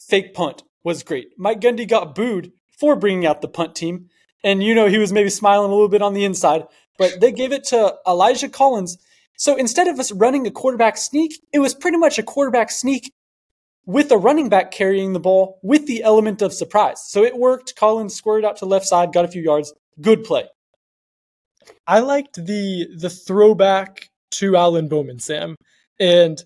fake 0.00 0.34
punt 0.34 0.62
was 0.84 1.02
great. 1.02 1.30
Mike 1.36 1.60
Gundy 1.60 1.86
got 1.86 2.14
booed 2.14 2.52
for 2.78 2.96
bringing 2.96 3.26
out 3.26 3.42
the 3.42 3.48
punt 3.48 3.74
team 3.74 4.08
and 4.42 4.62
you 4.62 4.74
know 4.74 4.86
he 4.86 4.98
was 4.98 5.12
maybe 5.12 5.30
smiling 5.30 5.70
a 5.70 5.74
little 5.74 5.88
bit 5.88 6.02
on 6.02 6.14
the 6.14 6.24
inside. 6.24 6.66
But 6.98 7.20
they 7.20 7.32
gave 7.32 7.52
it 7.52 7.64
to 7.64 7.96
Elijah 8.06 8.48
Collins. 8.48 8.98
So 9.40 9.56
instead 9.56 9.88
of 9.88 9.98
us 9.98 10.12
running 10.12 10.46
a 10.46 10.50
quarterback 10.50 10.98
sneak, 10.98 11.40
it 11.50 11.60
was 11.60 11.74
pretty 11.74 11.96
much 11.96 12.18
a 12.18 12.22
quarterback 12.22 12.70
sneak 12.70 13.10
with 13.86 14.12
a 14.12 14.18
running 14.18 14.50
back 14.50 14.70
carrying 14.70 15.14
the 15.14 15.18
ball 15.18 15.58
with 15.62 15.86
the 15.86 16.02
element 16.02 16.42
of 16.42 16.52
surprise. 16.52 17.02
So 17.08 17.24
it 17.24 17.38
worked. 17.38 17.74
Collins 17.74 18.14
squirted 18.14 18.44
out 18.44 18.58
to 18.58 18.66
left 18.66 18.84
side, 18.84 19.14
got 19.14 19.24
a 19.24 19.28
few 19.28 19.40
yards. 19.40 19.72
Good 19.98 20.24
play. 20.24 20.44
I 21.86 22.00
liked 22.00 22.34
the 22.34 22.88
the 22.94 23.08
throwback 23.08 24.10
to 24.32 24.56
Alan 24.56 24.88
Bowman, 24.88 25.20
Sam. 25.20 25.56
And 25.98 26.44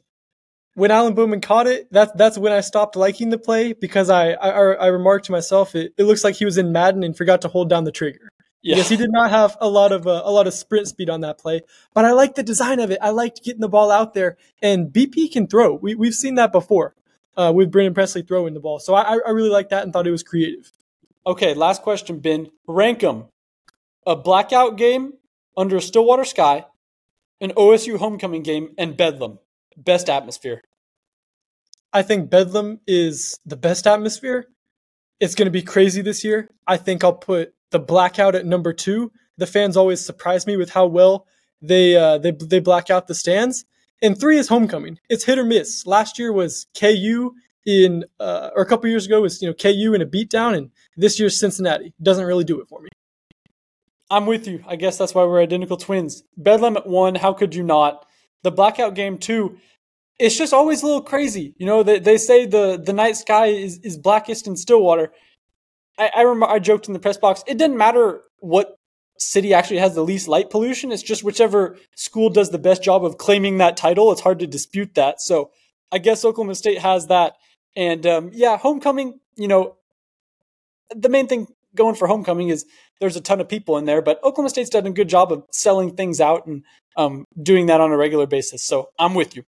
when 0.74 0.92
Alan 0.92 1.14
Bowman 1.14 1.40
caught 1.40 1.66
it, 1.66 1.88
that's 1.90 2.12
that's 2.14 2.38
when 2.38 2.52
I 2.52 2.60
stopped 2.60 2.94
liking 2.94 3.30
the 3.30 3.38
play 3.38 3.72
because 3.72 4.08
I 4.08 4.34
I, 4.34 4.50
I 4.50 4.86
remarked 4.86 5.24
to 5.26 5.32
myself 5.32 5.74
it, 5.74 5.94
it 5.98 6.04
looks 6.04 6.22
like 6.22 6.36
he 6.36 6.44
was 6.44 6.58
in 6.58 6.70
Madden 6.70 7.02
and 7.02 7.16
forgot 7.16 7.42
to 7.42 7.48
hold 7.48 7.68
down 7.68 7.82
the 7.82 7.90
trigger. 7.90 8.28
Yeah. 8.64 8.76
Because 8.76 8.88
he 8.88 8.96
did 8.96 9.12
not 9.12 9.30
have 9.30 9.56
a 9.60 9.68
lot 9.68 9.92
of 9.92 10.06
uh, 10.06 10.22
a 10.24 10.32
lot 10.32 10.46
of 10.46 10.54
sprint 10.54 10.88
speed 10.88 11.10
on 11.10 11.20
that 11.20 11.38
play, 11.38 11.60
but 11.92 12.04
I 12.04 12.12
liked 12.12 12.36
the 12.36 12.42
design 12.42 12.80
of 12.80 12.90
it. 12.90 12.98
I 13.02 13.10
liked 13.10 13.44
getting 13.44 13.60
the 13.60 13.68
ball 13.68 13.90
out 13.90 14.14
there, 14.14 14.38
and 14.62 14.88
BP 14.88 15.32
can 15.32 15.46
throw. 15.46 15.74
We 15.74 15.94
we've 15.94 16.14
seen 16.14 16.36
that 16.36 16.50
before 16.50 16.94
uh, 17.36 17.52
with 17.54 17.70
Brennan 17.70 17.94
Presley 17.94 18.22
throwing 18.22 18.54
the 18.54 18.60
ball, 18.60 18.78
so 18.78 18.94
I 18.94 19.18
I 19.26 19.30
really 19.30 19.50
liked 19.50 19.70
that 19.70 19.84
and 19.84 19.92
thought 19.92 20.06
it 20.06 20.12
was 20.12 20.22
creative. 20.22 20.72
Okay, 21.26 21.52
last 21.54 21.82
question, 21.82 22.20
Ben. 22.20 22.48
Rank 22.66 23.00
them: 23.00 23.26
a 24.06 24.16
blackout 24.16 24.78
game 24.78 25.12
under 25.56 25.76
a 25.76 25.82
Stillwater 25.82 26.24
sky, 26.24 26.64
an 27.42 27.50
OSU 27.52 27.98
homecoming 27.98 28.42
game, 28.42 28.70
and 28.78 28.96
Bedlam 28.96 29.38
best 29.76 30.08
atmosphere? 30.08 30.62
I 31.92 32.02
think 32.02 32.30
Bedlam 32.30 32.80
is 32.86 33.38
the 33.46 33.56
best 33.56 33.86
atmosphere. 33.86 34.46
It's 35.20 35.34
going 35.34 35.46
to 35.46 35.52
be 35.52 35.62
crazy 35.62 36.02
this 36.02 36.24
year. 36.24 36.50
I 36.66 36.76
think 36.76 37.04
I'll 37.04 37.12
put 37.12 37.53
the 37.74 37.78
blackout 37.78 38.34
at 38.34 38.46
number 38.46 38.72
two. 38.72 39.12
The 39.36 39.46
fans 39.46 39.76
always 39.76 40.02
surprise 40.02 40.46
me 40.46 40.56
with 40.56 40.70
how 40.70 40.86
well 40.86 41.26
they 41.60 41.96
uh, 41.96 42.16
they 42.16 42.30
they 42.30 42.60
black 42.60 42.88
out 42.88 43.08
the 43.08 43.14
stands. 43.14 43.66
And 44.00 44.18
three 44.18 44.38
is 44.38 44.48
homecoming. 44.48 44.98
It's 45.08 45.24
hit 45.24 45.38
or 45.38 45.44
miss. 45.44 45.86
Last 45.86 46.18
year 46.18 46.32
was 46.32 46.66
KU 46.78 47.32
in, 47.66 48.04
uh, 48.20 48.50
or 48.54 48.62
a 48.62 48.66
couple 48.66 48.88
years 48.88 49.06
ago 49.06 49.22
was 49.22 49.42
you 49.42 49.48
know 49.48 49.54
KU 49.54 49.92
in 49.92 50.00
a 50.00 50.06
beatdown, 50.06 50.56
and 50.56 50.70
this 50.96 51.18
year's 51.20 51.38
Cincinnati 51.38 51.92
doesn't 52.02 52.24
really 52.24 52.44
do 52.44 52.60
it 52.60 52.68
for 52.68 52.80
me. 52.80 52.88
I'm 54.10 54.26
with 54.26 54.46
you. 54.46 54.64
I 54.66 54.76
guess 54.76 54.96
that's 54.96 55.14
why 55.14 55.24
we're 55.24 55.42
identical 55.42 55.76
twins. 55.76 56.22
Bedlam 56.36 56.76
at 56.76 56.86
one. 56.86 57.16
How 57.16 57.32
could 57.34 57.54
you 57.54 57.62
not? 57.62 58.06
the 58.44 58.52
blackout 58.52 58.94
game 58.94 59.18
two. 59.18 59.58
it's 60.20 60.36
just 60.36 60.52
always 60.52 60.82
a 60.82 60.86
little 60.86 61.02
crazy. 61.02 61.54
You 61.58 61.66
know, 61.66 61.82
they, 61.82 61.98
they 61.98 62.18
say 62.18 62.46
the, 62.46 62.80
the 62.80 62.92
night 62.92 63.16
sky 63.16 63.46
is, 63.46 63.78
is 63.78 63.98
blackest 63.98 64.46
in 64.46 64.56
Stillwater. 64.56 65.12
I, 65.98 66.10
I 66.16 66.22
remember 66.22 66.46
I 66.46 66.58
joked 66.58 66.88
in 66.88 66.94
the 66.94 67.00
press 67.00 67.16
box, 67.16 67.42
it 67.46 67.58
didn't 67.58 67.76
matter 67.76 68.22
what 68.38 68.78
city 69.18 69.54
actually 69.54 69.78
has 69.78 69.94
the 69.94 70.04
least 70.04 70.28
light 70.28 70.50
pollution. 70.50 70.92
It's 70.92 71.02
just 71.02 71.24
whichever 71.24 71.76
school 71.94 72.30
does 72.30 72.50
the 72.50 72.58
best 72.58 72.82
job 72.82 73.04
of 73.04 73.18
claiming 73.18 73.58
that 73.58 73.76
title. 73.76 74.10
It's 74.12 74.20
hard 74.20 74.40
to 74.40 74.46
dispute 74.46 74.94
that. 74.94 75.20
So 75.20 75.50
I 75.92 75.98
guess 75.98 76.24
Oklahoma 76.24 76.54
State 76.54 76.78
has 76.78 77.06
that. 77.06 77.34
And 77.76 78.06
um, 78.06 78.30
yeah, 78.32 78.56
homecoming, 78.56 79.20
you 79.36 79.48
know, 79.48 79.76
the 80.94 81.08
main 81.08 81.26
thing 81.26 81.46
going 81.74 81.94
for 81.94 82.06
homecoming 82.06 82.48
is 82.48 82.66
there's 83.00 83.16
a 83.16 83.20
ton 83.20 83.40
of 83.40 83.48
people 83.48 83.78
in 83.78 83.84
there, 83.84 84.02
but 84.02 84.18
Oklahoma 84.22 84.50
State's 84.50 84.70
done 84.70 84.86
a 84.86 84.92
good 84.92 85.08
job 85.08 85.32
of 85.32 85.44
selling 85.50 85.96
things 85.96 86.20
out 86.20 86.46
and 86.46 86.62
um, 86.96 87.24
doing 87.40 87.66
that 87.66 87.80
on 87.80 87.90
a 87.90 87.96
regular 87.96 88.26
basis. 88.26 88.64
So 88.64 88.90
I'm 88.98 89.14
with 89.14 89.36
you. 89.36 89.44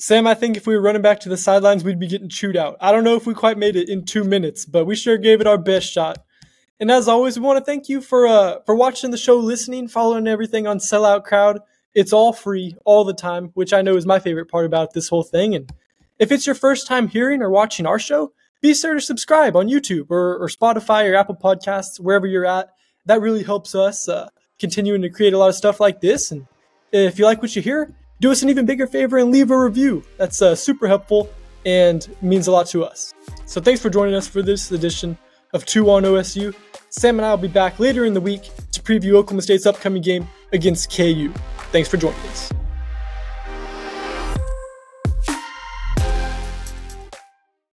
Sam, 0.00 0.26
I 0.26 0.32
think 0.32 0.56
if 0.56 0.66
we 0.66 0.74
were 0.74 0.80
running 0.80 1.02
back 1.02 1.20
to 1.20 1.28
the 1.28 1.36
sidelines, 1.36 1.84
we'd 1.84 1.98
be 1.98 2.06
getting 2.06 2.30
chewed 2.30 2.56
out. 2.56 2.78
I 2.80 2.90
don't 2.90 3.04
know 3.04 3.16
if 3.16 3.26
we 3.26 3.34
quite 3.34 3.58
made 3.58 3.76
it 3.76 3.90
in 3.90 4.06
two 4.06 4.24
minutes, 4.24 4.64
but 4.64 4.86
we 4.86 4.96
sure 4.96 5.18
gave 5.18 5.42
it 5.42 5.46
our 5.46 5.58
best 5.58 5.92
shot. 5.92 6.24
And 6.80 6.90
as 6.90 7.06
always, 7.06 7.38
we 7.38 7.44
want 7.44 7.58
to 7.58 7.64
thank 7.64 7.90
you 7.90 8.00
for 8.00 8.26
uh, 8.26 8.60
for 8.64 8.74
watching 8.74 9.10
the 9.10 9.18
show, 9.18 9.36
listening, 9.36 9.88
following 9.88 10.26
everything 10.26 10.66
on 10.66 10.78
Sellout 10.78 11.24
Crowd. 11.24 11.60
It's 11.92 12.14
all 12.14 12.32
free 12.32 12.76
all 12.86 13.04
the 13.04 13.12
time, 13.12 13.50
which 13.52 13.74
I 13.74 13.82
know 13.82 13.94
is 13.94 14.06
my 14.06 14.18
favorite 14.18 14.50
part 14.50 14.64
about 14.64 14.94
this 14.94 15.10
whole 15.10 15.22
thing. 15.22 15.54
And 15.54 15.70
if 16.18 16.32
it's 16.32 16.46
your 16.46 16.54
first 16.54 16.86
time 16.86 17.08
hearing 17.08 17.42
or 17.42 17.50
watching 17.50 17.84
our 17.84 17.98
show, 17.98 18.32
be 18.62 18.72
sure 18.72 18.94
to 18.94 19.02
subscribe 19.02 19.54
on 19.54 19.68
YouTube 19.68 20.06
or, 20.08 20.38
or 20.38 20.48
Spotify 20.48 21.10
or 21.10 21.14
Apple 21.14 21.36
Podcasts, 21.36 22.00
wherever 22.00 22.26
you're 22.26 22.46
at. 22.46 22.70
That 23.04 23.20
really 23.20 23.42
helps 23.42 23.74
us 23.74 24.08
uh, 24.08 24.30
continuing 24.58 25.02
to 25.02 25.10
create 25.10 25.34
a 25.34 25.38
lot 25.38 25.50
of 25.50 25.56
stuff 25.56 25.78
like 25.78 26.00
this. 26.00 26.30
And 26.30 26.46
if 26.90 27.18
you 27.18 27.26
like 27.26 27.42
what 27.42 27.54
you 27.54 27.60
hear, 27.60 27.94
do 28.20 28.30
us 28.30 28.42
an 28.42 28.50
even 28.50 28.66
bigger 28.66 28.86
favor 28.86 29.18
and 29.18 29.30
leave 29.30 29.50
a 29.50 29.58
review. 29.58 30.04
That's 30.18 30.40
uh, 30.42 30.54
super 30.54 30.86
helpful 30.86 31.30
and 31.66 32.08
means 32.22 32.46
a 32.46 32.52
lot 32.52 32.66
to 32.68 32.84
us. 32.84 33.14
So 33.46 33.60
thanks 33.60 33.80
for 33.80 33.90
joining 33.90 34.14
us 34.14 34.28
for 34.28 34.42
this 34.42 34.70
edition 34.70 35.18
of 35.52 35.64
2 35.66 35.90
on 35.90 36.04
OSU. 36.04 36.54
Sam 36.90 37.18
and 37.18 37.26
I 37.26 37.30
will 37.30 37.38
be 37.38 37.48
back 37.48 37.78
later 37.78 38.04
in 38.04 38.14
the 38.14 38.20
week 38.20 38.50
to 38.72 38.82
preview 38.82 39.14
Oklahoma 39.14 39.42
State's 39.42 39.66
upcoming 39.66 40.02
game 40.02 40.26
against 40.52 40.94
KU. 40.94 41.32
Thanks 41.72 41.88
for 41.88 41.96
joining 41.96 42.20
us. 42.20 42.52